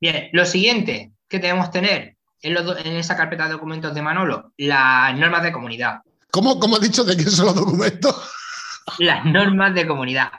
Bien, 0.00 0.28
lo 0.32 0.44
siguiente 0.44 1.12
que 1.28 1.38
debemos 1.38 1.70
tener 1.70 2.16
en, 2.42 2.54
los 2.54 2.64
do- 2.64 2.76
en 2.76 2.96
esa 2.96 3.16
carpeta 3.16 3.46
de 3.46 3.52
documentos 3.52 3.94
de 3.94 4.02
Manolo, 4.02 4.52
las 4.56 5.16
normas 5.16 5.42
de 5.44 5.52
comunidad. 5.52 6.00
¿Cómo, 6.30 6.58
cómo 6.58 6.76
has 6.76 6.82
dicho 6.82 7.04
de 7.04 7.16
qué 7.16 7.24
son 7.24 7.46
los 7.46 7.54
documentos? 7.54 8.14
Las 8.98 9.24
normas 9.24 9.74
de 9.74 9.86
comunidad. 9.86 10.30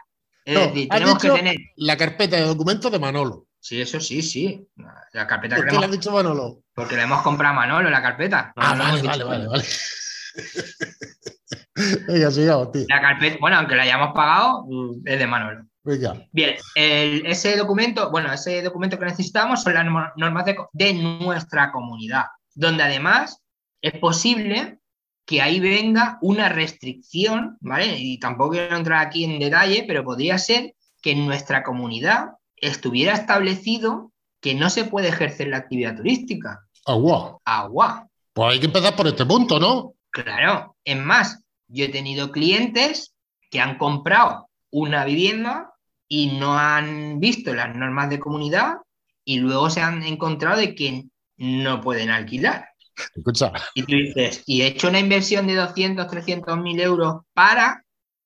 Es 0.43 0.53
No, 0.55 0.59
decir, 0.61 0.89
tenemos 0.89 1.17
que 1.17 1.29
tener. 1.29 1.55
La 1.77 1.95
carpeta 1.95 2.35
de 2.35 2.41
documentos 2.43 2.91
de 2.91 2.99
Manolo. 2.99 3.47
Sí, 3.63 3.79
eso 3.79 3.97
sí, 4.01 4.21
sí. 4.21 4.67
La 5.13 5.25
carpeta 5.25 5.55
¿Por 5.55 5.63
que 5.63 5.69
qué 5.69 5.77
le 5.77 5.77
hemos- 5.77 5.85
has 5.85 5.91
dicho 6.01 6.11
Manolo? 6.11 6.63
Porque 6.75 6.97
le 6.97 7.03
hemos 7.03 7.21
comprado 7.21 7.53
a 7.53 7.55
Manolo 7.55 7.89
la 7.89 8.01
carpeta. 8.01 8.51
Ah, 8.57 8.75
no 8.75 8.83
vale, 8.83 9.01
vale, 9.01 9.23
vale, 9.23 9.47
vale. 9.47 9.63
Venga, 12.07 12.29
sigamos, 12.31 12.71
tío. 12.73 12.85
La 12.89 12.99
carpeta, 13.01 13.37
bueno, 13.39 13.57
aunque 13.57 13.75
la 13.75 13.83
hayamos 13.83 14.13
pagado, 14.13 14.65
mm, 14.67 15.01
es 15.07 15.17
de 15.19 15.27
Manolo. 15.27 15.65
Venga. 15.83 16.27
Bien, 16.33 16.55
el- 16.75 17.25
ese 17.25 17.55
documento, 17.57 18.11
bueno, 18.11 18.31
ese 18.33 18.61
documento 18.61 18.99
que 18.99 19.05
necesitamos 19.05 19.63
son 19.63 19.73
las 19.75 19.85
norma- 19.85 20.11
normas 20.17 20.43
de, 20.45 20.57
de 20.73 20.93
nuestra 20.95 21.71
comunidad, 21.71 22.25
donde 22.53 22.83
además 22.83 23.41
es 23.81 23.93
posible 23.93 24.79
que 25.25 25.41
ahí 25.41 25.61
venga 25.61 26.17
una 26.21 26.49
restricción, 26.49 27.57
¿vale? 27.61 27.95
Y 27.97 28.19
tampoco 28.19 28.51
quiero 28.51 28.75
entrar 28.75 29.05
aquí 29.05 29.23
en 29.23 29.39
detalle, 29.39 29.85
pero 29.87 30.03
podría 30.03 30.37
ser 30.37 30.75
que 31.01 31.11
en 31.11 31.25
nuestra 31.25 31.63
comunidad 31.63 32.31
estuviera 32.67 33.13
establecido 33.13 34.11
que 34.41 34.55
no 34.55 34.69
se 34.69 34.85
puede 34.85 35.09
ejercer 35.09 35.47
la 35.47 35.57
actividad 35.57 35.95
turística. 35.95 36.65
Agua. 36.85 37.39
Agua. 37.45 38.07
Pues 38.33 38.53
hay 38.53 38.59
que 38.59 38.65
empezar 38.65 38.95
por 38.95 39.07
este 39.07 39.25
punto, 39.25 39.59
¿no? 39.59 39.93
Claro, 40.11 40.75
es 40.83 40.97
más, 40.97 41.43
yo 41.67 41.85
he 41.85 41.89
tenido 41.89 42.31
clientes 42.31 43.13
que 43.49 43.59
han 43.59 43.77
comprado 43.77 44.49
una 44.71 45.05
vivienda 45.05 45.73
y 46.07 46.37
no 46.37 46.57
han 46.57 47.19
visto 47.19 47.53
las 47.53 47.75
normas 47.75 48.09
de 48.09 48.19
comunidad 48.19 48.77
y 49.25 49.39
luego 49.39 49.69
se 49.69 49.81
han 49.81 50.03
encontrado 50.03 50.57
de 50.57 50.75
que 50.75 51.05
no 51.37 51.81
pueden 51.81 52.09
alquilar. 52.09 52.67
Escucha, 53.15 53.51
Y 53.73 53.83
tú 53.83 53.95
dices, 53.95 54.43
¿y 54.45 54.61
he 54.61 54.67
hecho 54.67 54.89
una 54.89 54.99
inversión 54.99 55.47
de 55.47 55.55
200, 55.55 56.07
300 56.07 56.57
mil 56.59 56.79
euros 56.79 57.21
para? 57.33 57.83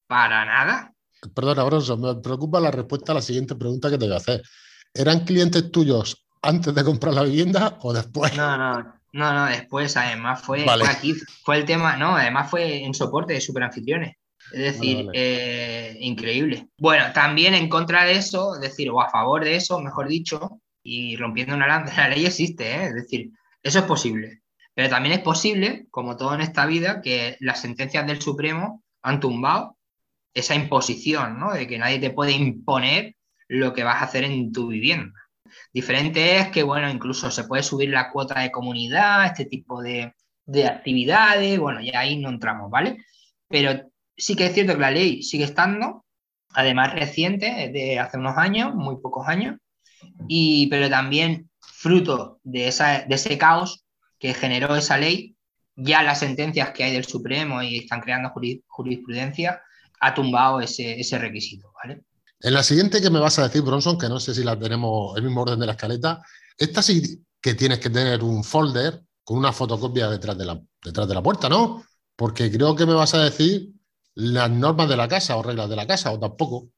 Para 0.08 0.45
nada. 0.45 0.93
Perdona, 1.33 1.63
Bronson, 1.63 2.01
me 2.01 2.15
preocupa 2.15 2.59
la 2.59 2.71
respuesta 2.71 3.11
a 3.11 3.15
la 3.15 3.21
siguiente 3.21 3.55
pregunta 3.55 3.89
que 3.89 3.97
te 3.97 4.05
voy 4.05 4.13
a 4.13 4.17
hacer. 4.17 4.41
¿Eran 4.93 5.21
clientes 5.21 5.71
tuyos 5.71 6.25
antes 6.41 6.73
de 6.73 6.83
comprar 6.83 7.13
la 7.13 7.23
vivienda 7.23 7.77
o 7.81 7.93
después? 7.93 8.35
No, 8.35 8.57
no, 8.57 8.93
no, 9.13 9.33
no, 9.33 9.45
después 9.45 9.95
además 9.97 10.41
fue, 10.41 10.65
Vale. 10.65 10.85
fue 10.85 10.93
aquí, 10.93 11.13
fue 11.43 11.57
el 11.57 11.65
tema, 11.65 11.97
no, 11.97 12.15
además 12.15 12.49
fue 12.49 12.83
en 12.83 12.93
soporte 12.93 13.33
de 13.33 13.41
superanfitriones. 13.41 14.15
Es 14.51 14.59
decir, 14.59 15.05
vale. 15.05 15.11
eh, 15.13 15.97
increíble. 15.99 16.69
Bueno, 16.79 17.05
también 17.13 17.53
en 17.53 17.67
contra 17.67 18.05
de 18.05 18.13
eso, 18.13 18.55
es 18.55 18.61
decir, 18.61 18.89
o 18.89 19.01
a 19.01 19.09
favor 19.09 19.43
de 19.43 19.55
eso, 19.55 19.79
mejor 19.79 20.07
dicho, 20.07 20.61
y 20.83 21.17
rompiendo 21.17 21.53
una 21.55 21.67
lanza, 21.67 22.07
la 22.07 22.15
ley 22.15 22.25
existe, 22.25 22.63
¿eh? 22.71 22.85
es 22.85 22.93
decir, 22.95 23.31
eso 23.61 23.79
es 23.79 23.85
posible. 23.85 24.41
Pero 24.73 24.89
también 24.89 25.15
es 25.15 25.21
posible, 25.21 25.87
como 25.91 26.15
todo 26.15 26.33
en 26.33 26.41
esta 26.41 26.65
vida, 26.65 27.01
que 27.01 27.35
las 27.39 27.61
sentencias 27.61 28.05
del 28.07 28.21
Supremo 28.21 28.83
han 29.01 29.19
tumbado 29.19 29.76
esa 30.39 30.56
imposición, 30.56 31.39
¿no? 31.39 31.54
De 31.54 31.67
que 31.67 31.78
nadie 31.78 32.00
te 32.00 32.12
puede 32.12 32.32
imponer 32.32 33.15
lo 33.47 33.73
que 33.73 33.84
vas 33.84 34.02
a 34.02 34.06
hacer 34.06 34.23
en 34.23 34.52
tu 34.52 34.67
vivienda. 34.67 35.13
Diferente 35.73 36.38
es 36.38 36.50
que, 36.50 36.63
bueno, 36.63 36.89
incluso 36.89 37.32
se 37.32 37.45
puede 37.45 37.63
subir 37.63 37.89
la 37.89 38.12
cuota 38.12 38.41
de 38.41 38.52
comunidad, 38.52 39.26
este 39.26 39.45
tipo 39.45 39.82
de, 39.82 40.13
de 40.45 40.67
actividades, 40.67 41.60
bueno, 41.60 41.82
ya 41.82 42.00
ahí 42.00 42.17
no 42.17 42.30
entramos, 42.30 42.69
¿vale? 42.69 42.97
Pero 43.47 43.89
sí 44.15 44.36
que 44.36 44.47
es 44.47 44.54
cierto 44.54 44.73
que 44.73 44.82
la 44.82 44.91
ley 44.91 45.23
sigue 45.23 45.45
estando, 45.45 46.06
además 46.50 46.93
reciente, 46.93 47.69
de 47.71 48.00
hace 48.00 48.17
unos 48.17 48.38
años, 48.38 48.76
muy 48.76 48.97
pocos 49.02 49.28
años, 49.28 49.58
y, 50.28 50.67
pero 50.67 50.89
también 50.89 51.50
fruto 51.62 52.39
de, 52.43 52.67
esa, 52.67 53.04
de 53.04 53.15
ese 53.15 53.38
caos 53.38 53.86
que 54.19 54.34
generó 54.34 54.76
esa 54.76 54.97
ley, 54.97 55.36
ya 55.76 56.02
las 56.04 56.19
sentencias 56.19 56.71
que 56.71 56.84
hay 56.84 56.91
del 56.91 57.06
Supremo 57.06 57.62
y 57.62 57.78
están 57.78 58.02
creando 58.02 58.30
juris- 58.30 58.63
jurisprudencia, 58.67 59.62
ha 59.99 60.13
tumbado 60.13 60.62
ese, 60.62 60.99
ese 60.99 61.17
requisito, 61.17 61.71
¿vale? 61.83 62.03
En 62.39 62.53
la 62.53 62.63
siguiente 62.63 63.01
que 63.01 63.10
me 63.10 63.19
vas 63.19 63.39
a 63.39 63.43
decir, 63.43 63.62
Bronson, 63.62 63.97
que 63.97 64.10
no 64.10 64.19
sé 64.19 64.33
si 64.33 64.43
la 64.43 64.57
tenemos 64.57 65.17
el 65.17 65.23
mismo 65.23 65.41
orden 65.41 65.60
de 65.60 65.65
la 65.65 65.71
escaleta, 65.71 66.21
esta 66.57 66.81
sí 66.81 67.23
que 67.41 67.55
tienes 67.55 67.79
que 67.79 67.89
tener 67.89 68.23
un 68.23 68.43
folder 68.43 69.01
con 69.23 69.38
una 69.38 69.51
fotocopia 69.51 70.10
detrás 70.10 70.38
de 70.38 70.45
la, 70.45 70.60
detrás 70.83 71.07
de 71.07 71.15
la 71.15 71.23
puerta, 71.23 71.49
¿no? 71.49 71.83
Porque 72.15 72.51
creo 72.51 72.75
que 72.75 72.86
me 72.86 72.93
vas 72.93 73.13
a 73.13 73.23
decir 73.23 73.69
las 74.15 74.49
normas 74.49 74.89
de 74.89 74.97
la 74.97 75.07
casa 75.07 75.36
o 75.36 75.43
reglas 75.43 75.69
de 75.69 75.75
la 75.75 75.88
casa, 75.88 76.12
o 76.12 76.19
tampoco. 76.19 76.69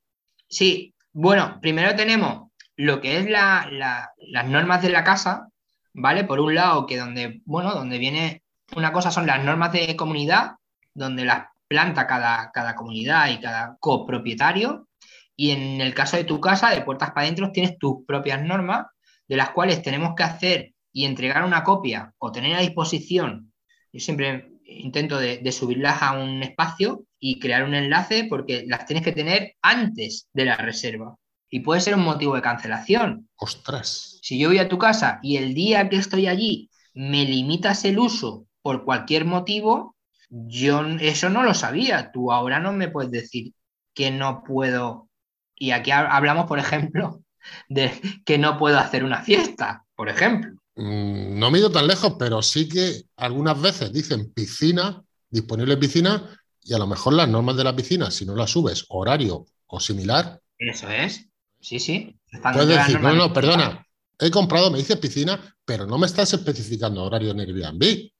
Sí, 0.47 0.93
bueno, 1.11 1.59
primero 1.61 1.95
tenemos 1.95 2.49
lo 2.75 3.01
que 3.01 3.17
es 3.17 3.29
las 3.29 4.47
normas 4.47 4.81
de 4.81 4.89
la 4.89 5.03
casa, 5.03 5.49
¿vale? 5.93 6.23
Por 6.23 6.39
un 6.39 6.55
lado, 6.55 6.85
que 6.85 6.97
donde, 6.97 7.41
bueno, 7.45 7.73
donde 7.73 7.97
viene 7.97 8.43
una 8.75 8.93
cosa 8.93 9.11
son 9.11 9.27
las 9.27 9.43
normas 9.43 9.71
de 9.73 9.95
comunidad, 9.95 10.53
donde 10.93 11.25
las 11.25 11.47
planta 11.69 12.07
cada, 12.07 12.51
cada 12.51 12.75
comunidad 12.75 13.29
y 13.29 13.39
cada 13.39 13.77
copropietario. 13.79 14.89
Y 15.35 15.51
en 15.51 15.79
el 15.79 15.93
caso 15.93 16.17
de 16.17 16.25
tu 16.25 16.41
casa, 16.41 16.71
de 16.71 16.81
puertas 16.81 17.11
para 17.11 17.21
adentro, 17.21 17.51
tienes 17.53 17.77
tus 17.77 18.05
propias 18.05 18.43
normas, 18.43 18.87
de 19.27 19.37
las 19.37 19.51
cuales 19.51 19.81
tenemos 19.81 20.15
que 20.15 20.23
hacer 20.23 20.73
y 20.91 21.05
entregar 21.05 21.45
una 21.45 21.63
copia 21.63 22.13
o 22.17 22.31
tener 22.31 22.57
a 22.57 22.61
disposición. 22.61 23.53
Yo 23.93 23.99
siempre 23.99 24.49
intento 24.65 25.17
de, 25.17 25.51
subirlas 25.51 26.01
a 26.01 26.13
un 26.13 26.43
espacio 26.43 27.05
y 27.19 27.39
crear 27.39 27.63
un 27.63 27.73
enlace 27.73 28.25
porque 28.25 28.65
las 28.67 28.85
tienes 28.85 29.03
que 29.03 29.11
tener 29.11 29.55
antes 29.61 30.29
de 30.33 30.45
la 30.45 30.57
reserva. 30.57 31.15
Y 31.49 31.61
puede 31.61 31.81
ser 31.81 31.95
un 31.95 32.03
motivo 32.03 32.35
de 32.35 32.41
cancelación. 32.41 33.29
Ostras. 33.35 34.19
Si 34.21 34.37
yo 34.37 34.49
voy 34.49 34.59
a 34.59 34.69
tu 34.69 34.77
casa 34.77 35.19
y 35.23 35.37
el 35.37 35.53
día 35.53 35.89
que 35.89 35.95
estoy 35.95 36.27
allí 36.27 36.69
me 36.93 37.25
limitas 37.25 37.85
el 37.85 37.97
uso 37.97 38.45
por 38.61 38.83
cualquier 38.83 39.25
motivo, 39.25 39.95
yo 40.29 40.85
eso 40.99 41.29
no 41.29 41.43
lo 41.43 41.53
sabía. 41.53 42.11
Tú 42.11 42.31
ahora 42.31 42.59
no 42.59 42.71
me 42.71 42.89
puedes 42.89 43.11
decir 43.11 43.53
que 43.93 44.11
no 44.11 44.43
puedo. 44.43 45.09
Y 45.55 45.71
aquí 45.71 45.91
hablamos, 45.91 46.45
por 46.45 46.59
ejemplo, 46.59 47.21
de 47.69 47.91
que 48.25 48.37
no 48.37 48.57
puedo 48.57 48.79
hacer 48.79 49.03
una 49.03 49.21
fiesta, 49.21 49.85
por 49.95 50.09
ejemplo. 50.09 50.51
Mm, 50.75 51.37
no 51.37 51.51
me 51.51 51.57
he 51.57 51.61
ido 51.61 51.71
tan 51.71 51.87
lejos, 51.87 52.15
pero 52.17 52.41
sí 52.41 52.69
que 52.69 53.03
algunas 53.17 53.59
veces 53.61 53.91
dicen 53.91 54.31
piscina, 54.33 55.03
disponible 55.29 55.77
piscina, 55.77 56.29
y 56.61 56.73
a 56.73 56.77
lo 56.77 56.87
mejor 56.87 57.13
las 57.13 57.27
normas 57.27 57.57
de 57.57 57.63
la 57.63 57.75
piscina, 57.75 58.11
si 58.11 58.25
no 58.25 58.35
las 58.35 58.51
subes, 58.51 58.85
horario 58.89 59.45
o 59.67 59.79
similar. 59.79 60.39
Eso 60.57 60.89
es. 60.89 61.27
Sí, 61.59 61.79
sí. 61.79 62.17
Puedes 62.41 62.67
decir, 62.67 63.01
no, 63.01 63.13
no, 63.13 63.33
perdona, 63.33 63.85
he 64.17 64.31
comprado, 64.31 64.71
me 64.71 64.77
dices 64.77 64.97
piscina, 64.97 65.39
pero 65.65 65.85
no 65.85 65.97
me 65.97 66.05
estás 66.05 66.33
especificando 66.33 67.03
horario 67.03 67.31
en 67.31 67.39
Airbnb 67.41 68.11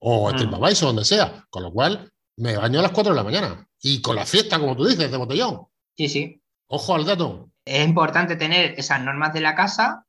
o 0.00 0.30
mm. 0.32 0.54
o 0.54 0.86
donde 0.86 1.04
sea. 1.04 1.44
Con 1.50 1.62
lo 1.62 1.72
cual, 1.72 2.10
me 2.36 2.56
baño 2.56 2.78
a 2.80 2.82
las 2.82 2.92
4 2.92 3.12
de 3.12 3.16
la 3.16 3.24
mañana. 3.24 3.68
Y 3.80 4.00
con 4.00 4.16
la 4.16 4.26
fiesta, 4.26 4.58
como 4.58 4.76
tú 4.76 4.86
dices, 4.86 5.10
de 5.10 5.16
botellón. 5.16 5.66
Sí, 5.96 6.08
sí. 6.08 6.42
Ojo 6.66 6.94
al 6.94 7.04
dato. 7.04 7.50
Es 7.64 7.86
importante 7.86 8.36
tener 8.36 8.74
esas 8.78 9.00
normas 9.02 9.32
de 9.32 9.40
la 9.40 9.54
casa 9.54 10.06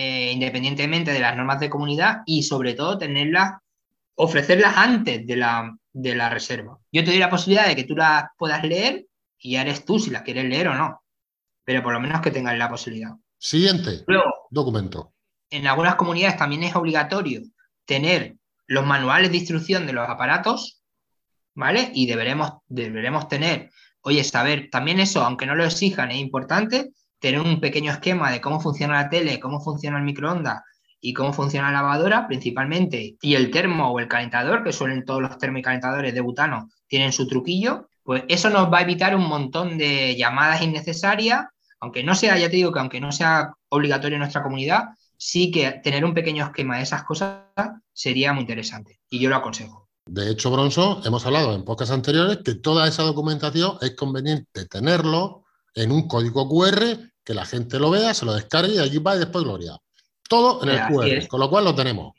eh, 0.00 0.30
independientemente 0.32 1.12
de 1.12 1.18
las 1.18 1.36
normas 1.36 1.58
de 1.58 1.70
comunidad 1.70 2.18
y 2.24 2.44
sobre 2.44 2.74
todo 2.74 2.98
tenerlas, 2.98 3.54
ofrecerlas 4.14 4.76
antes 4.76 5.26
de 5.26 5.36
la, 5.36 5.76
de 5.92 6.14
la 6.14 6.28
reserva. 6.28 6.78
Yo 6.92 7.02
te 7.02 7.10
doy 7.10 7.18
la 7.18 7.28
posibilidad 7.30 7.66
de 7.66 7.74
que 7.74 7.82
tú 7.82 7.96
las 7.96 8.26
puedas 8.36 8.62
leer 8.62 9.06
y 9.38 9.52
ya 9.52 9.62
eres 9.62 9.84
tú 9.84 9.98
si 9.98 10.10
las 10.10 10.22
quieres 10.22 10.44
leer 10.44 10.68
o 10.68 10.74
no, 10.74 11.02
pero 11.64 11.82
por 11.82 11.92
lo 11.92 11.98
menos 11.98 12.20
que 12.20 12.30
tengas 12.30 12.56
la 12.56 12.68
posibilidad. 12.68 13.10
Siguiente 13.38 14.04
documento. 14.50 15.14
En 15.50 15.66
algunas 15.66 15.96
comunidades 15.96 16.36
también 16.36 16.62
es 16.62 16.76
obligatorio 16.76 17.42
tener 17.84 18.36
los 18.68 18.86
manuales 18.86 19.32
de 19.32 19.38
instrucción 19.38 19.86
de 19.86 19.94
los 19.94 20.08
aparatos, 20.08 20.82
¿vale? 21.54 21.90
Y 21.94 22.06
deberemos, 22.06 22.52
deberemos 22.68 23.26
tener, 23.26 23.70
oye, 24.02 24.22
saber, 24.22 24.68
también 24.70 25.00
eso, 25.00 25.24
aunque 25.24 25.46
no 25.46 25.56
lo 25.56 25.64
exijan, 25.64 26.12
es 26.12 26.18
importante, 26.18 26.90
tener 27.18 27.40
un 27.40 27.60
pequeño 27.60 27.90
esquema 27.90 28.30
de 28.30 28.40
cómo 28.40 28.60
funciona 28.60 29.02
la 29.02 29.08
tele, 29.08 29.40
cómo 29.40 29.60
funciona 29.60 29.98
el 29.98 30.04
microondas 30.04 30.60
y 31.00 31.12
cómo 31.14 31.32
funciona 31.32 31.72
la 31.72 31.82
lavadora 31.82 32.26
principalmente, 32.26 33.16
y 33.20 33.34
el 33.34 33.50
termo 33.50 33.90
o 33.90 33.98
el 33.98 34.08
calentador, 34.08 34.62
que 34.62 34.72
suelen 34.72 35.04
todos 35.04 35.22
los 35.22 35.38
termos 35.38 35.60
y 35.60 35.62
calentadores 35.62 36.14
de 36.14 36.20
butano, 36.20 36.68
tienen 36.86 37.12
su 37.12 37.26
truquillo, 37.26 37.88
pues 38.02 38.24
eso 38.28 38.50
nos 38.50 38.72
va 38.72 38.78
a 38.78 38.82
evitar 38.82 39.16
un 39.16 39.28
montón 39.28 39.78
de 39.78 40.16
llamadas 40.16 40.62
innecesarias, 40.62 41.46
aunque 41.80 42.02
no 42.02 42.14
sea, 42.14 42.36
ya 42.36 42.50
te 42.50 42.56
digo 42.56 42.72
que 42.72 42.80
aunque 42.80 43.00
no 43.00 43.12
sea 43.12 43.52
obligatorio 43.68 44.16
en 44.16 44.20
nuestra 44.20 44.42
comunidad, 44.42 44.88
sí 45.18 45.50
que 45.50 45.80
tener 45.82 46.04
un 46.04 46.14
pequeño 46.14 46.44
esquema 46.44 46.78
de 46.78 46.84
esas 46.84 47.04
cosas 47.04 47.42
sería 47.92 48.32
muy 48.32 48.42
interesante 48.42 49.00
y 49.10 49.18
yo 49.18 49.28
lo 49.28 49.36
aconsejo. 49.36 49.88
De 50.06 50.30
hecho, 50.30 50.50
Bronson, 50.50 51.02
hemos 51.04 51.26
hablado 51.26 51.54
en 51.54 51.64
pocas 51.64 51.90
anteriores 51.90 52.38
que 52.42 52.54
toda 52.54 52.88
esa 52.88 53.02
documentación 53.02 53.76
es 53.82 53.94
conveniente 53.94 54.64
tenerlo 54.64 55.44
en 55.74 55.92
un 55.92 56.08
código 56.08 56.48
QR 56.48 57.10
que 57.22 57.34
la 57.34 57.44
gente 57.44 57.78
lo 57.78 57.90
vea, 57.90 58.14
se 58.14 58.24
lo 58.24 58.32
descargue 58.32 58.76
y 58.76 58.78
allí 58.78 58.98
va 58.98 59.16
y 59.16 59.18
después 59.18 59.44
Gloria. 59.44 59.76
Todo 60.26 60.62
en 60.62 60.70
el 60.70 60.80
QR, 60.86 61.28
con 61.28 61.40
lo 61.40 61.50
cual 61.50 61.64
lo 61.64 61.74
tenemos. 61.74 62.14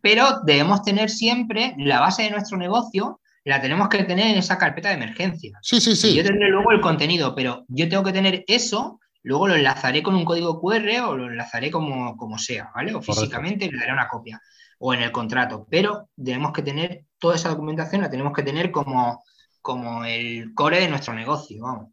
Pero 0.00 0.40
debemos 0.44 0.82
tener 0.82 1.10
siempre 1.10 1.74
la 1.78 1.98
base 1.98 2.22
de 2.22 2.30
nuestro 2.30 2.56
negocio, 2.56 3.20
la 3.44 3.60
tenemos 3.60 3.88
que 3.88 4.04
tener 4.04 4.28
en 4.28 4.38
esa 4.38 4.56
carpeta 4.56 4.90
de 4.90 4.94
emergencia. 4.94 5.58
Sí, 5.62 5.80
sí, 5.80 5.96
sí. 5.96 6.14
yo 6.14 6.22
tendré 6.22 6.48
luego 6.48 6.70
el 6.70 6.80
contenido, 6.80 7.34
pero 7.34 7.64
yo 7.68 7.88
tengo 7.88 8.04
que 8.04 8.12
tener 8.12 8.44
eso, 8.46 9.00
luego 9.22 9.48
lo 9.48 9.54
enlazaré 9.54 10.02
con 10.02 10.14
un 10.14 10.24
código 10.24 10.60
QR 10.60 11.00
o 11.06 11.16
lo 11.16 11.26
enlazaré 11.26 11.70
como, 11.70 12.16
como 12.16 12.38
sea, 12.38 12.70
¿vale? 12.74 12.94
O 12.94 13.02
físicamente 13.02 13.70
le 13.70 13.78
daré 13.78 13.92
una 13.92 14.08
copia 14.08 14.40
o 14.78 14.94
en 14.94 15.02
el 15.02 15.12
contrato. 15.12 15.66
Pero 15.70 16.08
debemos 16.16 16.52
que 16.52 16.62
tener 16.62 17.04
toda 17.18 17.36
esa 17.36 17.50
documentación, 17.50 18.02
la 18.02 18.10
tenemos 18.10 18.32
que 18.32 18.42
tener 18.42 18.70
como, 18.70 19.22
como 19.60 20.04
el 20.04 20.52
core 20.54 20.80
de 20.80 20.88
nuestro 20.88 21.14
negocio, 21.14 21.62
vamos. 21.62 21.90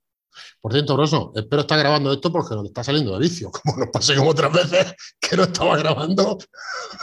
Por 0.61 0.71
cierto, 0.71 0.95
Broso, 0.95 1.31
espero 1.35 1.61
estar 1.61 1.79
grabando 1.79 2.13
esto 2.13 2.31
porque 2.31 2.55
nos 2.55 2.65
está 2.65 2.83
saliendo 2.83 3.13
de 3.13 3.19
vicio, 3.19 3.51
como 3.63 3.77
nos 3.77 3.89
pasé 3.89 4.15
como 4.15 4.31
otras 4.31 4.51
veces 4.51 4.95
que 5.19 5.35
no 5.35 5.43
estaba 5.43 5.77
grabando. 5.77 6.37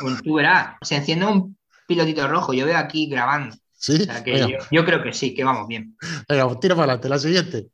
Pues 0.01 0.23
tú 0.23 0.35
verás, 0.35 0.77
se 0.83 0.97
enciende 0.97 1.27
un 1.27 1.57
pilotito 1.87 2.27
rojo, 2.29 2.53
yo 2.53 2.67
veo 2.67 2.79
aquí 2.79 3.07
grabando. 3.07 3.57
Sí. 3.77 4.07
yo, 4.71 4.85
creo 4.85 5.03
que 5.03 5.13
sí, 5.13 5.35
que 5.35 5.45
vamos 5.45 5.69
bien. 5.69 5.97
Venga, 6.27 6.47
pues 6.47 6.61
tira 6.61 6.75
para 6.75 6.93
adelante, 6.93 7.09
la 7.09 7.19
siguiente. 7.19 7.67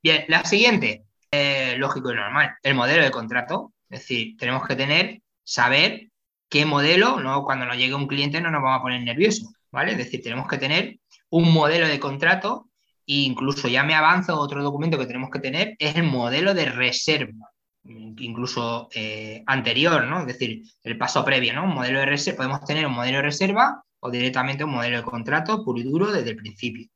Bien, 0.00 0.24
la 0.28 0.44
siguiente, 0.44 1.06
eh, 1.30 1.69
lógico 1.80 2.12
y 2.12 2.16
normal, 2.16 2.54
el 2.62 2.74
modelo 2.74 3.02
de 3.02 3.10
contrato. 3.10 3.72
Es 3.88 4.00
decir, 4.00 4.36
tenemos 4.36 4.66
que 4.66 4.76
tener, 4.76 5.22
saber 5.42 6.10
qué 6.48 6.64
modelo, 6.64 7.20
¿no? 7.20 7.42
cuando 7.44 7.66
nos 7.66 7.76
llegue 7.76 7.94
un 7.94 8.06
cliente 8.06 8.40
no 8.40 8.50
nos 8.50 8.62
vamos 8.62 8.78
a 8.78 8.82
poner 8.82 9.02
nerviosos, 9.02 9.52
¿vale? 9.72 9.92
Es 9.92 9.98
decir, 9.98 10.22
tenemos 10.22 10.46
que 10.48 10.58
tener 10.58 11.00
un 11.30 11.52
modelo 11.52 11.88
de 11.88 11.98
contrato 11.98 12.70
incluso 13.10 13.68
ya 13.68 13.82
me 13.82 13.94
avanzo, 13.94 14.38
otro 14.38 14.62
documento 14.62 14.98
que 14.98 15.06
tenemos 15.06 15.30
que 15.30 15.40
tener 15.40 15.74
es 15.78 15.96
el 15.96 16.04
modelo 16.04 16.54
de 16.54 16.66
reserva, 16.66 17.50
incluso 17.84 18.88
eh, 18.94 19.42
anterior, 19.46 20.04
¿no? 20.06 20.20
Es 20.20 20.26
decir, 20.26 20.62
el 20.84 20.98
paso 20.98 21.24
previo, 21.24 21.52
¿no? 21.54 21.64
Un 21.64 21.74
modelo 21.74 22.00
de 22.00 22.06
reserva, 22.06 22.36
podemos 22.36 22.64
tener 22.64 22.86
un 22.86 22.92
modelo 22.92 23.16
de 23.18 23.22
reserva 23.22 23.82
o 24.00 24.10
directamente 24.10 24.64
un 24.64 24.70
modelo 24.70 24.98
de 24.98 25.02
contrato 25.02 25.64
puro 25.64 25.80
y 25.80 25.82
duro 25.82 26.12
desde 26.12 26.30
el 26.30 26.36
principio. 26.36 26.88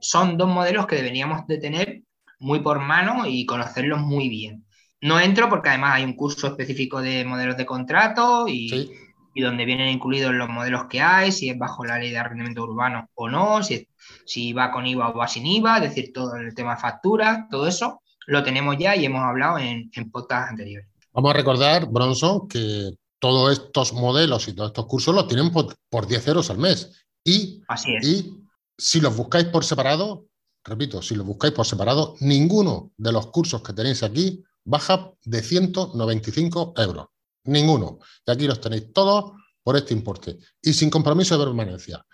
Son 0.00 0.36
dos 0.36 0.48
modelos 0.48 0.86
que 0.86 0.96
deberíamos 0.96 1.46
de 1.46 1.58
tener 1.58 2.02
muy 2.42 2.60
por 2.60 2.80
mano 2.80 3.26
y 3.26 3.46
conocerlos 3.46 4.00
muy 4.00 4.28
bien. 4.28 4.66
No 5.00 5.18
entro 5.18 5.48
porque 5.48 5.70
además 5.70 5.94
hay 5.94 6.04
un 6.04 6.14
curso 6.14 6.46
específico 6.46 7.00
de 7.00 7.24
modelos 7.24 7.56
de 7.56 7.66
contrato 7.66 8.46
y, 8.46 8.92
y 9.34 9.40
donde 9.40 9.64
vienen 9.64 9.88
incluidos 9.88 10.32
los 10.34 10.48
modelos 10.48 10.84
que 10.88 11.00
hay, 11.00 11.32
si 11.32 11.48
es 11.48 11.58
bajo 11.58 11.84
la 11.84 11.98
ley 11.98 12.10
de 12.10 12.18
arrendamiento 12.18 12.62
urbano 12.62 13.08
o 13.14 13.28
no, 13.28 13.62
si, 13.62 13.88
si 14.26 14.52
va 14.52 14.70
con 14.70 14.86
IVA 14.86 15.10
o 15.10 15.14
va 15.14 15.26
sin 15.26 15.46
IVA, 15.46 15.76
es 15.76 15.82
decir, 15.82 16.12
todo 16.12 16.36
el 16.36 16.54
tema 16.54 16.74
de 16.74 16.80
facturas, 16.80 17.48
todo 17.50 17.66
eso 17.66 18.02
lo 18.26 18.42
tenemos 18.42 18.76
ya 18.78 18.94
y 18.94 19.04
hemos 19.04 19.22
hablado 19.22 19.58
en, 19.58 19.90
en 19.94 20.10
podcasts 20.10 20.50
anteriores. 20.50 20.88
Vamos 21.12 21.30
a 21.30 21.36
recordar, 21.36 21.86
Bronson, 21.86 22.48
que 22.48 22.90
todos 23.18 23.52
estos 23.52 23.92
modelos 23.92 24.48
y 24.48 24.52
todos 24.52 24.70
estos 24.70 24.86
cursos 24.86 25.14
los 25.14 25.28
tienen 25.28 25.52
por, 25.52 26.06
10 26.06 26.28
euros 26.28 26.50
al 26.50 26.58
mes. 26.58 27.04
Y, 27.24 27.62
Así 27.68 27.94
es. 27.94 28.06
y 28.06 28.42
si 28.76 29.00
los 29.00 29.16
buscáis 29.16 29.46
por 29.46 29.64
separado, 29.64 30.26
repito, 30.64 31.02
si 31.02 31.14
los 31.14 31.26
buscáis 31.26 31.52
por 31.52 31.66
separado, 31.66 32.16
ninguno 32.20 32.92
de 32.96 33.12
los 33.12 33.28
cursos 33.28 33.62
que 33.62 33.72
tenéis 33.72 34.02
aquí 34.02 34.42
baja 34.64 35.10
de 35.24 35.42
195 35.42 36.74
euros. 36.76 37.06
Ninguno. 37.44 37.98
Y 38.26 38.30
aquí 38.30 38.46
los 38.46 38.60
tenéis 38.60 38.92
todos 38.92 39.32
por 39.62 39.76
este 39.76 39.94
importe 39.94 40.38
y 40.60 40.72
sin 40.72 40.90
compromiso 40.90 41.38
de 41.38 41.44
permanencia. 41.44 42.04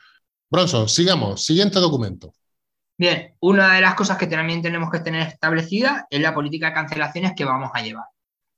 Bronson, 0.50 0.88
sigamos. 0.88 1.44
Siguiente 1.44 1.78
documento. 1.78 2.32
Bien, 2.96 3.34
una 3.40 3.74
de 3.74 3.80
las 3.80 3.94
cosas 3.94 4.16
que 4.16 4.26
también 4.26 4.62
tenemos 4.62 4.90
que 4.90 5.00
tener 5.00 5.28
establecida 5.28 6.06
es 6.10 6.20
la 6.20 6.34
política 6.34 6.68
de 6.68 6.74
cancelaciones 6.74 7.32
que 7.36 7.44
vamos 7.44 7.70
a 7.74 7.82
llevar. 7.82 8.06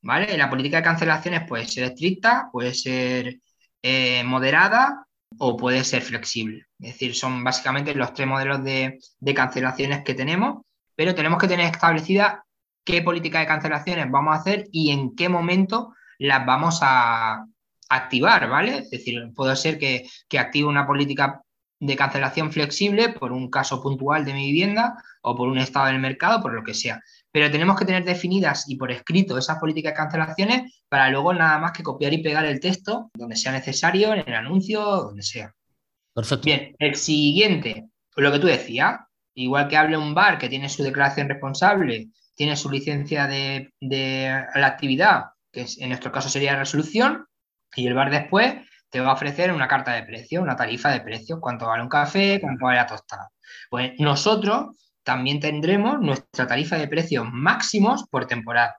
¿Vale? 0.02 0.38
La 0.38 0.48
política 0.48 0.78
de 0.78 0.82
cancelaciones 0.82 1.46
puede 1.46 1.66
ser 1.66 1.84
estricta, 1.84 2.48
puede 2.50 2.72
ser 2.72 3.40
eh, 3.82 4.24
moderada 4.24 5.06
o 5.38 5.56
puede 5.56 5.84
ser 5.84 6.02
flexible. 6.02 6.66
Es 6.78 6.92
decir, 6.92 7.14
son 7.14 7.44
básicamente 7.44 7.94
los 7.94 8.12
tres 8.14 8.26
modelos 8.26 8.62
de, 8.64 8.98
cancelaciones 9.34 10.02
que 10.04 10.14
tenemos, 10.14 10.62
pero 10.96 11.14
tenemos 11.14 11.38
que 11.38 11.48
tener 11.48 11.66
establecida 11.66 12.44
qué 12.84 13.02
política 13.02 13.40
de 13.40 13.46
cancelaciones 13.46 14.10
vamos 14.10 14.36
a 14.36 14.40
hacer 14.40 14.66
y 14.72 14.90
en 14.90 15.14
qué 15.14 15.28
momento 15.28 15.94
las 16.18 16.44
vamos 16.44 16.80
a 16.82 17.44
activar, 17.88 18.48
¿vale? 18.48 18.78
Es 18.78 18.90
decir, 18.90 19.32
puede 19.34 19.56
ser 19.56 19.78
que 19.78 20.08
active 20.38 20.68
una 20.68 20.86
política 20.86 21.42
de 21.80 21.96
cancelación 21.96 22.52
flexible 22.52 23.08
por 23.08 23.32
un 23.32 23.50
caso 23.50 23.82
puntual 23.82 24.24
de 24.24 24.34
mi 24.34 24.46
vivienda 24.46 25.02
o 25.22 25.34
por 25.34 25.48
un 25.48 25.58
estado 25.58 25.86
del 25.86 25.98
mercado, 25.98 26.42
por 26.42 26.52
lo 26.52 26.62
que 26.62 26.74
sea. 26.74 27.02
Pero 27.32 27.50
tenemos 27.50 27.78
que 27.78 27.84
tener 27.84 28.04
definidas 28.04 28.68
y 28.68 28.76
por 28.76 28.90
escrito 28.90 29.38
esas 29.38 29.58
políticas 29.58 29.92
de 29.92 29.96
cancelaciones 29.96 30.82
para 30.88 31.10
luego 31.10 31.32
nada 31.32 31.58
más 31.58 31.72
que 31.72 31.82
copiar 31.82 32.12
y 32.12 32.22
pegar 32.22 32.44
el 32.44 32.60
texto 32.60 33.10
donde 33.14 33.36
sea 33.36 33.52
necesario, 33.52 34.12
en 34.12 34.24
el 34.26 34.34
anuncio, 34.34 34.80
donde 34.82 35.22
sea. 35.22 35.54
Perfecto. 36.12 36.44
Bien, 36.44 36.74
el 36.78 36.96
siguiente, 36.96 37.88
lo 38.16 38.32
que 38.32 38.38
tú 38.40 38.46
decías, 38.48 38.98
igual 39.34 39.68
que 39.68 39.76
hable 39.76 39.96
un 39.96 40.14
bar 40.14 40.38
que 40.38 40.48
tiene 40.48 40.68
su 40.68 40.82
declaración 40.82 41.28
responsable, 41.28 42.08
tiene 42.34 42.56
su 42.56 42.70
licencia 42.70 43.26
de, 43.26 43.72
la 43.80 44.66
actividad, 44.66 45.26
que 45.52 45.66
en 45.78 45.88
nuestro 45.88 46.10
caso 46.10 46.28
sería 46.28 46.56
resolución, 46.56 47.26
y 47.76 47.86
el 47.86 47.94
bar 47.94 48.10
después 48.10 48.54
te 48.90 49.00
va 49.00 49.10
a 49.10 49.14
ofrecer 49.14 49.52
una 49.52 49.68
carta 49.68 49.92
de 49.92 50.02
precio, 50.02 50.42
una 50.42 50.56
tarifa 50.56 50.90
de 50.90 51.00
precio, 51.00 51.40
cuánto 51.40 51.66
vale 51.66 51.82
un 51.82 51.88
café, 51.88 52.40
cuánto 52.40 52.64
vale 52.64 52.78
la 52.78 52.86
tostada. 52.86 53.30
Pues 53.70 53.92
nosotros 53.98 54.89
también 55.02 55.40
tendremos 55.40 56.00
nuestra 56.00 56.46
tarifa 56.46 56.76
de 56.76 56.88
precios 56.88 57.26
máximos 57.30 58.04
por 58.10 58.26
temporada. 58.26 58.76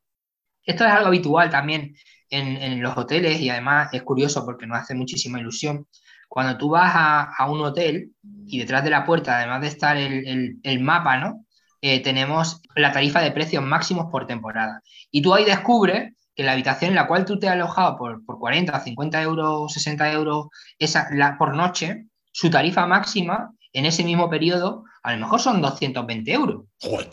Esto 0.64 0.86
es 0.86 0.92
algo 0.92 1.08
habitual 1.08 1.50
también 1.50 1.96
en, 2.30 2.82
los 2.82 2.98
hoteles 2.98 3.40
y 3.42 3.50
además 3.50 3.90
es 3.94 4.04
curioso 4.04 4.46
porque 4.46 4.68
nos 4.68 4.80
hace 4.80 4.96
muchísima 4.96 5.40
ilusión. 5.40 5.88
Cuando 6.30 6.58
tú 6.58 6.70
vas 6.70 6.94
a, 6.96 7.46
un 7.50 7.62
hotel 7.62 8.12
y 8.46 8.60
detrás 8.60 8.84
de 8.84 8.90
la 8.90 9.06
puerta, 9.06 9.38
además 9.38 9.62
de 9.62 9.68
estar 9.68 9.98
el, 9.98 10.80
mapa, 10.80 11.18
¿no? 11.18 11.46
Eh, 11.82 12.02
tenemos 12.02 12.62
la 12.76 12.92
tarifa 12.92 13.22
de 13.22 13.32
precios 13.32 13.64
máximos 13.64 14.06
por 14.12 14.28
temporada. 14.28 14.82
Y 15.10 15.22
tú 15.22 15.34
ahí 15.34 15.44
descubres 15.44 16.14
que 16.36 16.44
la 16.44 16.54
habitación 16.54 16.92
en 16.92 16.96
la 16.96 17.08
cual 17.08 17.26
tú 17.26 17.40
te 17.40 17.48
has 17.48 17.54
alojado 17.54 17.98
por, 17.98 18.24
por 18.24 18.40
40, 18.40 18.80
50 18.80 19.22
euros, 19.24 19.74
60 19.74 20.12
euros 20.14 20.48
esa, 20.78 21.08
la, 21.12 21.38
por 21.38 21.56
noche, 21.56 22.06
su 22.32 22.50
tarifa 22.50 22.86
máxima 22.86 23.52
en 23.74 23.86
ese 23.86 24.04
mismo 24.04 24.30
periodo 24.30 24.86
a 25.04 25.14
lo 25.14 25.20
mejor 25.20 25.40
son 25.40 25.62
220 25.62 26.32
euros. 26.32 26.66
Joder, 26.82 27.10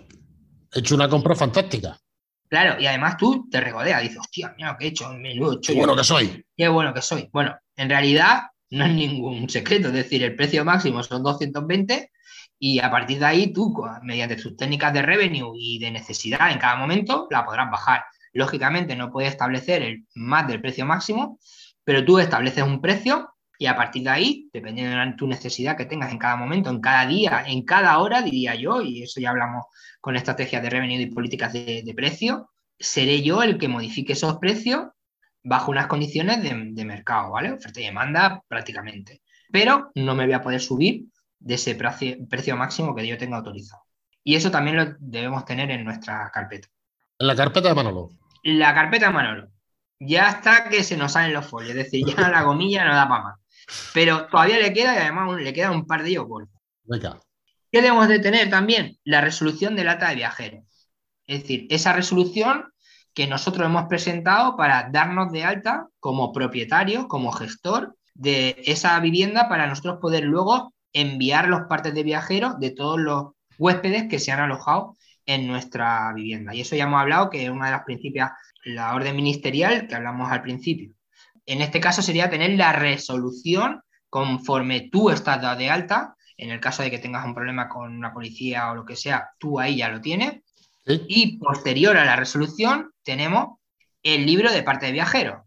he 0.72 0.80
hecho 0.80 0.94
una 0.94 1.08
compra 1.08 1.34
fantástica. 1.34 1.98
Claro, 2.48 2.80
y 2.80 2.86
además 2.86 3.16
tú 3.16 3.46
te 3.50 3.60
regodeas, 3.60 4.02
dices, 4.02 4.18
hostia, 4.18 4.54
mira 4.56 4.72
lo 4.72 4.78
que 4.78 4.86
he 4.86 4.88
hecho, 4.88 5.12
menudo 5.12 5.60
Qué 5.60 5.74
bueno 5.74 5.94
que 5.94 6.04
soy. 6.04 6.44
Qué 6.56 6.68
bueno 6.68 6.94
que 6.94 7.02
soy. 7.02 7.28
Bueno, 7.32 7.54
en 7.76 7.88
realidad 7.88 8.44
no 8.70 8.86
es 8.86 8.92
ningún 8.92 9.48
secreto, 9.48 9.88
es 9.88 9.94
decir, 9.94 10.22
el 10.22 10.34
precio 10.34 10.64
máximo 10.64 11.02
son 11.02 11.22
220 11.22 12.10
y 12.58 12.80
a 12.80 12.90
partir 12.90 13.18
de 13.18 13.26
ahí 13.26 13.52
tú, 13.52 13.74
mediante 14.02 14.36
tus 14.36 14.56
técnicas 14.56 14.92
de 14.92 15.02
revenue 15.02 15.52
y 15.54 15.78
de 15.78 15.90
necesidad 15.90 16.50
en 16.50 16.58
cada 16.58 16.76
momento, 16.76 17.28
la 17.30 17.44
podrás 17.44 17.70
bajar. 17.70 18.04
Lógicamente 18.32 18.96
no 18.96 19.10
puedes 19.10 19.30
establecer 19.30 19.82
el 19.82 20.06
más 20.14 20.48
del 20.48 20.60
precio 20.60 20.84
máximo, 20.84 21.38
pero 21.84 22.04
tú 22.04 22.18
estableces 22.18 22.64
un 22.64 22.80
precio 22.80 23.30
y 23.60 23.66
a 23.66 23.74
partir 23.74 24.04
de 24.04 24.10
ahí, 24.10 24.48
dependiendo 24.52 24.96
de 24.96 25.12
tu 25.14 25.26
necesidad 25.26 25.76
que 25.76 25.84
tengas 25.84 26.12
en 26.12 26.18
cada 26.18 26.36
momento, 26.36 26.70
en 26.70 26.80
cada 26.80 27.04
día, 27.06 27.42
en 27.44 27.64
cada 27.64 27.98
hora, 27.98 28.22
diría 28.22 28.54
yo, 28.54 28.80
y 28.80 29.02
eso 29.02 29.20
ya 29.20 29.30
hablamos 29.30 29.64
con 30.00 30.14
estrategias 30.14 30.62
de 30.62 30.70
revenue 30.70 31.00
y 31.00 31.06
políticas 31.06 31.52
de, 31.52 31.92
precio, 31.96 32.50
seré 32.78 33.20
yo 33.22 33.42
el 33.42 33.58
que 33.58 33.66
modifique 33.66 34.12
esos 34.12 34.38
precios 34.38 34.86
bajo 35.42 35.72
unas 35.72 35.88
condiciones 35.88 36.40
de, 36.42 36.84
mercado, 36.84 37.32
¿vale? 37.32 37.52
Oferta 37.52 37.80
y 37.80 37.84
demanda 37.84 38.44
prácticamente. 38.46 39.22
Pero 39.50 39.90
no 39.96 40.14
me 40.14 40.24
voy 40.24 40.34
a 40.34 40.42
poder 40.42 40.60
subir 40.60 41.06
de 41.40 41.54
ese 41.54 41.74
precio, 41.74 42.16
precio 42.28 42.56
máximo 42.56 42.94
que 42.94 43.06
yo 43.08 43.18
tenga 43.18 43.38
autorizado. 43.38 43.82
Y 44.22 44.36
eso 44.36 44.52
también 44.52 44.76
lo 44.76 44.94
debemos 45.00 45.44
tener 45.44 45.70
en 45.72 45.84
nuestra 45.84 46.30
carpeta. 46.32 46.68
En 47.18 47.26
la 47.26 47.34
carpeta 47.34 47.70
de 47.70 47.74
Manolo. 47.74 48.10
La 48.44 48.72
carpeta 48.72 49.06
de 49.06 49.12
Manolo. 49.12 49.48
Ya 49.98 50.28
está 50.28 50.68
que 50.68 50.84
se 50.84 50.96
nos 50.96 51.12
salen 51.12 51.32
los 51.32 51.46
folios, 51.46 51.70
es 51.70 51.84
decir, 51.84 52.06
ya 52.06 52.14
la 52.30 52.42
gomilla 52.42 52.84
no 52.84 52.94
da 52.94 53.08
para 53.08 53.24
más. 53.24 53.47
Pero 53.94 54.26
todavía 54.26 54.58
le 54.58 54.72
queda 54.72 54.94
y 54.94 54.98
además 54.98 55.40
le 55.40 55.52
queda 55.52 55.70
un 55.70 55.86
par 55.86 56.02
de 56.02 56.10
ellos 56.10 56.26
Venga. 56.84 57.20
¿Qué 57.70 57.82
debemos 57.82 58.08
de 58.08 58.18
tener 58.18 58.48
también? 58.48 58.96
La 59.04 59.20
resolución 59.20 59.76
del 59.76 59.88
acta 59.88 60.08
de 60.08 60.16
viajero. 60.16 60.64
Es 61.26 61.42
decir, 61.42 61.66
esa 61.68 61.92
resolución 61.92 62.72
que 63.12 63.26
nosotros 63.26 63.66
hemos 63.66 63.86
presentado 63.86 64.56
para 64.56 64.88
darnos 64.90 65.32
de 65.32 65.44
alta 65.44 65.88
como 66.00 66.32
propietario, 66.32 67.08
como 67.08 67.32
gestor 67.32 67.96
de 68.14 68.62
esa 68.64 68.98
vivienda 69.00 69.48
para 69.48 69.66
nosotros 69.66 69.98
poder 70.00 70.24
luego 70.24 70.72
enviar 70.92 71.48
los 71.48 71.62
partes 71.68 71.94
de 71.94 72.02
viajero 72.02 72.54
de 72.58 72.70
todos 72.70 72.98
los 72.98 73.32
huéspedes 73.58 74.08
que 74.08 74.18
se 74.18 74.32
han 74.32 74.40
alojado 74.40 74.96
en 75.26 75.46
nuestra 75.46 76.12
vivienda. 76.14 76.54
Y 76.54 76.62
eso 76.62 76.74
ya 76.74 76.84
hemos 76.84 77.00
hablado 77.00 77.28
que 77.28 77.44
es 77.44 77.50
una 77.50 77.66
de 77.66 77.72
las 77.72 77.84
principios, 77.84 78.30
la 78.64 78.94
orden 78.94 79.14
ministerial 79.14 79.86
que 79.86 79.94
hablamos 79.94 80.30
al 80.32 80.42
principio. 80.42 80.92
En 81.48 81.62
este 81.62 81.80
caso 81.80 82.02
sería 82.02 82.28
tener 82.28 82.50
la 82.58 82.74
resolución 82.74 83.80
conforme 84.10 84.90
tú 84.92 85.08
estás 85.08 85.40
dado 85.40 85.58
de 85.58 85.70
alta. 85.70 86.14
En 86.36 86.50
el 86.50 86.60
caso 86.60 86.82
de 86.82 86.90
que 86.90 86.98
tengas 86.98 87.24
un 87.24 87.34
problema 87.34 87.70
con 87.70 87.96
una 87.96 88.12
policía 88.12 88.70
o 88.70 88.74
lo 88.74 88.84
que 88.84 88.96
sea, 88.96 89.30
tú 89.38 89.58
ahí 89.58 89.78
ya 89.78 89.88
lo 89.88 90.02
tienes. 90.02 90.42
Y 90.84 91.38
posterior 91.38 91.96
a 91.96 92.04
la 92.04 92.16
resolución 92.16 92.90
tenemos 93.02 93.58
el 94.02 94.26
libro 94.26 94.52
de 94.52 94.62
parte 94.62 94.86
de 94.86 94.92
viajero. 94.92 95.46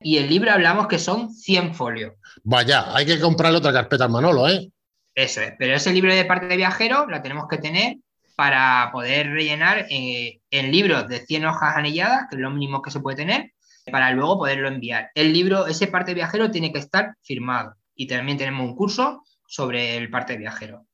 Y 0.00 0.16
el 0.16 0.30
libro 0.30 0.50
hablamos 0.50 0.88
que 0.88 0.98
son 0.98 1.32
100 1.34 1.74
folios. 1.74 2.14
Vaya, 2.42 2.96
hay 2.96 3.04
que 3.04 3.20
comprarle 3.20 3.58
otra 3.58 3.74
carpeta 3.74 4.04
al 4.04 4.10
Manolo, 4.10 4.48
¿eh? 4.48 4.70
Eso 5.14 5.42
es, 5.42 5.52
pero 5.58 5.74
ese 5.74 5.92
libro 5.92 6.14
de 6.14 6.24
parte 6.24 6.46
de 6.46 6.56
viajero 6.56 7.06
la 7.08 7.20
tenemos 7.20 7.46
que 7.46 7.58
tener 7.58 7.96
para 8.36 8.88
poder 8.90 9.28
rellenar 9.28 9.86
eh, 9.90 10.40
en 10.50 10.72
libros 10.72 11.06
de 11.08 11.20
100 11.20 11.44
hojas 11.44 11.76
anilladas, 11.76 12.22
que 12.30 12.36
es 12.36 12.40
lo 12.40 12.50
mínimo 12.50 12.80
que 12.80 12.90
se 12.90 13.00
puede 13.00 13.18
tener, 13.18 13.52
para 13.90 14.10
luego 14.12 14.38
poderlo 14.38 14.68
enviar. 14.68 15.10
El 15.14 15.32
libro, 15.32 15.66
ese 15.66 15.88
parte 15.88 16.14
viajero 16.14 16.50
tiene 16.50 16.72
que 16.72 16.78
estar 16.78 17.16
firmado 17.22 17.76
y 17.94 18.06
también 18.06 18.38
tenemos 18.38 18.66
un 18.68 18.76
curso 18.76 19.24
sobre 19.46 19.96
el 19.96 20.10
parte 20.10 20.36
viajero. 20.36 20.86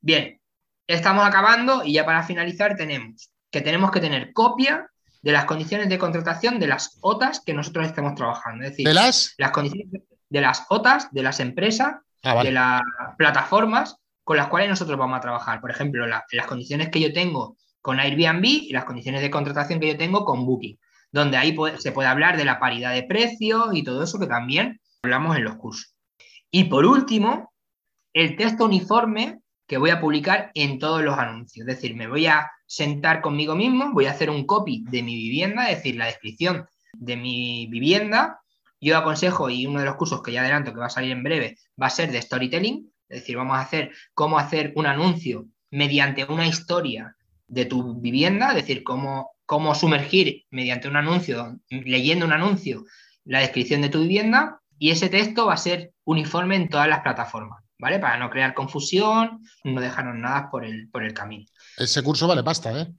Bien, 0.00 0.40
estamos 0.86 1.26
acabando 1.26 1.84
y 1.84 1.92
ya 1.92 2.04
para 2.04 2.22
finalizar 2.22 2.76
tenemos 2.76 3.30
que 3.50 3.60
tenemos 3.60 3.90
que 3.90 4.00
tener 4.00 4.32
copia 4.32 4.88
de 5.22 5.32
las 5.32 5.44
condiciones 5.44 5.88
de 5.88 5.98
contratación 5.98 6.58
de 6.58 6.68
las 6.68 6.98
OTAs 7.00 7.40
que 7.40 7.52
nosotros 7.52 7.86
estemos 7.86 8.14
trabajando. 8.14 8.64
Es 8.64 8.70
decir, 8.70 8.86
¿De 8.86 8.94
las? 8.94 9.34
las 9.36 9.50
condiciones 9.50 10.02
de 10.28 10.40
las 10.40 10.64
OTAs, 10.68 11.12
de 11.12 11.22
las 11.22 11.40
empresas, 11.40 11.96
ah, 12.22 12.42
de 12.42 12.52
las 12.52 12.80
plataformas 13.18 13.96
con 14.22 14.36
las 14.36 14.46
cuales 14.46 14.68
nosotros 14.68 14.96
vamos 14.96 15.18
a 15.18 15.20
trabajar. 15.20 15.60
Por 15.60 15.70
ejemplo, 15.70 16.06
las 16.06 16.46
condiciones 16.46 16.88
que 16.88 17.00
yo 17.00 17.12
tengo 17.12 17.56
con 17.82 17.98
Airbnb 17.98 18.44
y 18.44 18.72
las 18.72 18.84
condiciones 18.84 19.22
de 19.22 19.30
contratación 19.30 19.80
que 19.80 19.88
yo 19.88 19.96
tengo 19.96 20.24
con 20.24 20.46
Booking 20.46 20.78
donde 21.12 21.36
ahí 21.36 21.56
se 21.78 21.92
puede 21.92 22.08
hablar 22.08 22.36
de 22.36 22.44
la 22.44 22.58
paridad 22.58 22.92
de 22.92 23.02
precios 23.02 23.70
y 23.72 23.82
todo 23.82 24.02
eso 24.02 24.18
que 24.18 24.26
también 24.26 24.80
hablamos 25.02 25.36
en 25.36 25.44
los 25.44 25.56
cursos. 25.56 25.94
Y 26.50 26.64
por 26.64 26.84
último, 26.84 27.52
el 28.12 28.36
texto 28.36 28.64
uniforme 28.64 29.40
que 29.70 29.78
voy 29.78 29.90
a 29.90 30.00
publicar 30.00 30.50
en 30.54 30.80
todos 30.80 31.00
los 31.02 31.16
anuncios. 31.16 31.68
Es 31.68 31.76
decir, 31.76 31.94
me 31.94 32.08
voy 32.08 32.26
a 32.26 32.50
sentar 32.66 33.20
conmigo 33.20 33.54
mismo, 33.54 33.92
voy 33.92 34.06
a 34.06 34.10
hacer 34.10 34.28
un 34.28 34.44
copy 34.44 34.84
de 34.90 35.00
mi 35.04 35.14
vivienda, 35.14 35.70
es 35.70 35.76
decir, 35.76 35.94
la 35.94 36.06
descripción 36.06 36.66
de 36.92 37.16
mi 37.16 37.68
vivienda. 37.68 38.40
Yo 38.80 38.98
aconsejo, 38.98 39.48
y 39.48 39.66
uno 39.66 39.78
de 39.78 39.86
los 39.86 39.94
cursos 39.94 40.22
que 40.22 40.32
ya 40.32 40.40
adelanto 40.40 40.72
que 40.72 40.80
va 40.80 40.86
a 40.86 40.90
salir 40.90 41.12
en 41.12 41.22
breve, 41.22 41.56
va 41.80 41.86
a 41.86 41.90
ser 41.90 42.10
de 42.10 42.20
storytelling, 42.20 42.90
es 43.08 43.20
decir, 43.20 43.36
vamos 43.36 43.56
a 43.56 43.60
hacer 43.60 43.92
cómo 44.12 44.40
hacer 44.40 44.72
un 44.74 44.86
anuncio 44.86 45.46
mediante 45.70 46.24
una 46.24 46.48
historia 46.48 47.14
de 47.46 47.64
tu 47.66 48.00
vivienda, 48.00 48.48
es 48.48 48.56
decir, 48.56 48.82
cómo 48.82 49.30
cómo 49.50 49.74
sumergir 49.74 50.44
mediante 50.52 50.86
un 50.86 50.94
anuncio, 50.94 51.58
leyendo 51.70 52.24
un 52.24 52.32
anuncio, 52.32 52.84
la 53.24 53.40
descripción 53.40 53.82
de 53.82 53.88
tu 53.88 54.00
vivienda 54.02 54.60
y 54.78 54.92
ese 54.92 55.08
texto 55.08 55.46
va 55.46 55.54
a 55.54 55.56
ser 55.56 55.90
uniforme 56.04 56.54
en 56.54 56.68
todas 56.68 56.86
las 56.86 57.00
plataformas, 57.00 57.60
¿vale? 57.76 57.98
Para 57.98 58.16
no 58.16 58.30
crear 58.30 58.54
confusión, 58.54 59.40
no 59.64 59.80
dejarnos 59.80 60.14
nada 60.14 60.48
por 60.52 60.64
el, 60.64 60.88
por 60.90 61.02
el 61.02 61.14
camino. 61.14 61.46
Ese 61.76 62.00
curso 62.00 62.28
vale 62.28 62.44
pasta, 62.44 62.80
¿eh? 62.80 62.92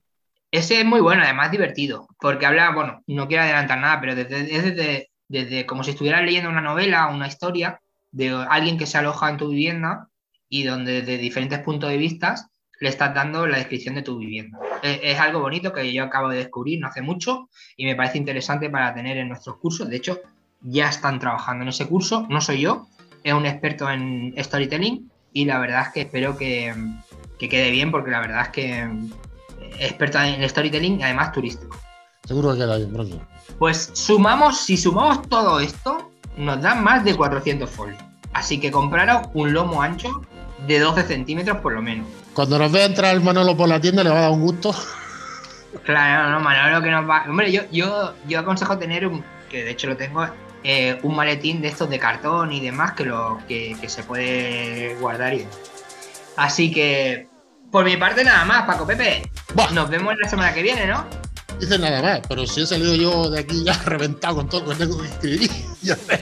Ese 0.52 0.82
es 0.82 0.86
muy 0.86 1.00
bueno, 1.00 1.24
además 1.24 1.52
divertido, 1.52 2.06
porque 2.20 2.46
habla, 2.46 2.72
bueno, 2.72 3.02
no 3.08 3.30
quiero 3.30 3.44
adelantar 3.44 3.80
nada, 3.80 4.02
pero 4.02 4.14
desde, 4.14 4.44
desde, 4.44 5.10
desde 5.30 5.66
como 5.66 5.86
si 5.86 5.92
estuvieras 5.92 6.26
leyendo 6.26 6.50
una 6.50 6.60
novela 6.60 7.08
o 7.08 7.16
una 7.16 7.30
historia 7.30 7.80
de 8.12 8.30
alguien 8.50 8.78
que 8.78 8.88
se 8.88 8.98
aloja 8.98 9.30
en 9.30 9.38
tu 9.38 9.48
vivienda 9.48 10.10
y 10.50 10.64
donde 10.64 11.02
desde 11.02 11.18
diferentes 11.18 11.60
puntos 11.60 11.90
de 11.90 11.96
vista 11.96 12.36
le 12.82 12.90
estás 12.90 13.14
dando 13.14 13.46
la 13.46 13.58
descripción 13.58 13.94
de 13.96 14.02
tu 14.02 14.18
vivienda. 14.18 14.60
Es, 14.82 15.20
algo 15.20 15.40
bonito 15.40 15.72
que 15.72 15.94
yo 15.94 16.04
acabo 16.04 16.30
de 16.30 16.38
descubrir 16.38 16.80
no 16.80 16.88
hace 16.88 17.04
mucho 17.04 17.48
y 17.78 17.86
me 17.86 17.96
parece 17.96 18.18
interesante 18.18 18.72
para 18.72 18.92
tener 18.94 19.18
en 19.18 19.30
nuestros 19.30 19.58
cursos. 19.58 19.88
De 19.88 19.98
hecho, 19.98 20.20
ya 20.62 20.90
están 20.90 21.20
trabajando 21.20 21.62
en 21.62 21.70
ese 21.70 21.86
curso. 21.86 22.26
No 22.28 22.42
soy 22.42 22.62
yo, 22.62 22.88
es 23.24 23.34
un 23.34 23.46
experto 23.46 23.88
en 23.90 24.34
storytelling 24.36 25.12
y 25.32 25.46
la 25.46 25.60
verdad 25.60 25.84
es 25.84 25.94
que 25.94 26.02
espero 26.02 26.36
que, 26.36 26.74
quede 27.38 27.70
bien 27.70 27.92
porque 27.92 28.10
la 28.10 28.20
verdad 28.20 28.42
es 28.42 28.50
que 28.50 28.82
es 29.80 29.92
experta 29.92 30.28
en 30.28 30.50
storytelling 30.50 31.00
y 31.00 31.04
además 31.04 31.32
turístico. 31.34 31.78
Seguro 32.26 32.54
que 32.54 32.60
queda 32.60 32.78
bien, 32.78 32.92
pronto. 32.92 33.22
Pues 33.60 33.92
sumamos, 33.94 34.58
si 34.60 34.76
sumamos 34.76 35.30
todo 35.30 35.60
esto, 35.60 36.12
nos 36.36 36.60
dan 36.60 36.84
más 36.84 37.06
de 37.06 37.16
400 37.16 37.70
folios. 37.70 38.02
Así 38.34 38.60
que 38.60 38.72
compraros 38.72 39.28
un 39.36 39.54
lomo 39.54 39.84
ancho 39.84 40.22
de 40.68 40.80
12 40.80 41.04
centímetros 41.04 41.58
por 41.58 41.74
lo 41.74 41.82
menos. 41.82 42.08
Cuando 42.34 42.58
nos 42.58 42.72
vea 42.72 42.86
entrar 42.86 43.14
el 43.14 43.22
Manolo 43.22 43.56
por 43.56 43.68
la 43.68 43.80
tienda 43.80 44.04
le 44.04 44.10
va 44.10 44.20
a 44.20 44.22
dar 44.22 44.32
un 44.32 44.42
gusto. 44.42 44.74
Claro, 45.84 46.30
no, 46.30 46.40
Manolo 46.40 46.82
que 46.82 46.92
nos 46.92 47.10
va. 47.10 47.26
Hombre, 47.28 47.52
yo, 47.52 47.62
yo, 47.72 48.14
yo 48.28 48.40
aconsejo 48.40 48.78
tener 48.78 49.08
un, 49.08 49.24
que 49.50 49.64
de 49.64 49.72
hecho 49.72 49.88
lo 49.88 49.98
tengo, 49.98 50.26
eh, 50.64 51.00
un 51.02 51.16
maletín 51.16 51.62
de 51.62 51.70
estos 51.70 51.90
de 51.90 51.98
cartón 51.98 52.52
y 52.52 52.62
demás 52.62 52.92
que 52.94 53.06
lo 53.06 53.40
que, 53.48 53.76
se 53.88 54.04
puede 54.04 54.96
guardar 55.00 55.34
y 55.34 55.48
Así 56.38 56.72
que, 56.72 57.28
por 57.72 57.84
mi 57.84 57.98
parte, 57.98 58.24
nada 58.24 58.46
más, 58.46 58.64
Paco 58.64 58.86
Pepe. 58.86 59.30
Nos 59.74 59.90
vemos 59.90 60.16
la 60.18 60.30
semana 60.30 60.54
que 60.54 60.62
viene, 60.62 60.88
¿no? 60.88 61.06
Dice 61.60 61.78
nada 61.78 62.02
más, 62.02 62.22
pero 62.28 62.48
si 62.48 62.62
he 62.62 62.66
salido 62.66 62.96
yo 62.96 63.30
de 63.30 63.42
aquí 63.42 63.64
ya 63.64 63.74
reventado 63.86 64.36
con 64.36 64.50
todo 64.50 64.62
lo 64.62 64.70
que 64.70 64.76
tengo 64.76 65.02
que 65.02 65.08
escribir, 65.08 65.52
ya 65.82 65.96
sé. 65.96 66.22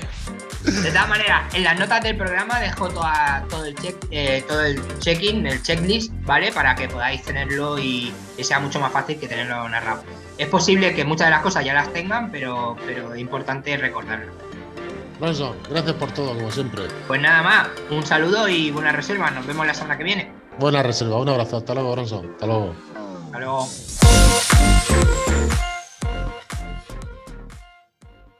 De 0.70 0.92
todas 0.92 1.10
maneras, 1.10 1.54
en 1.54 1.64
las 1.64 1.80
notas 1.80 2.04
del 2.04 2.16
programa 2.16 2.60
dejo 2.60 2.90
todo 2.90 3.66
el 3.66 3.76
check, 3.76 3.96
eh, 4.12 4.44
todo 4.48 4.64
el 4.64 4.82
check-in, 5.00 5.48
el 5.48 5.62
checklist, 5.64 6.12
¿vale? 6.26 6.52
Para 6.52 6.76
que 6.76 6.88
podáis 6.88 7.24
tenerlo 7.24 7.80
y 7.80 8.14
que 8.38 8.44
sea 8.44 8.60
mucho 8.60 8.80
más 8.80 8.92
fácil 8.92 9.20
que 9.20 9.28
tenerlo 9.28 9.68
narrado. 9.68 10.04
Es 10.38 10.48
posible 10.48 10.94
que 10.94 11.04
muchas 11.06 11.28
de 11.28 11.32
las 11.32 11.42
cosas 11.42 11.66
ya 11.66 11.74
las 11.74 11.92
tengan, 11.92 12.32
pero, 12.32 12.76
pero 12.86 13.14
es 13.14 13.20
importante 13.20 13.76
recordarlo. 13.78 14.32
Bronson, 15.20 15.58
gracias 15.70 15.96
por 15.96 16.12
todo, 16.12 16.34
como 16.34 16.50
siempre. 16.50 16.84
Pues 17.08 17.20
nada 17.22 17.42
más, 17.44 17.68
un 17.90 18.06
saludo 18.06 18.48
y 18.48 18.72
buena 18.72 18.92
reserva. 18.92 19.30
Nos 19.32 19.46
vemos 19.46 19.68
la 19.68 19.74
semana 19.74 19.98
que 19.98 20.04
viene. 20.04 20.32
Buena 20.60 20.82
reserva, 20.82 21.18
un 21.18 21.30
abrazo. 21.30 21.58
Hasta 21.58 21.74
luego, 21.74 21.92
Bronson. 21.92 22.32
Hasta 22.32 22.46
luego. 22.46 22.76
Hasta 23.26 23.40
luego. 23.40 23.68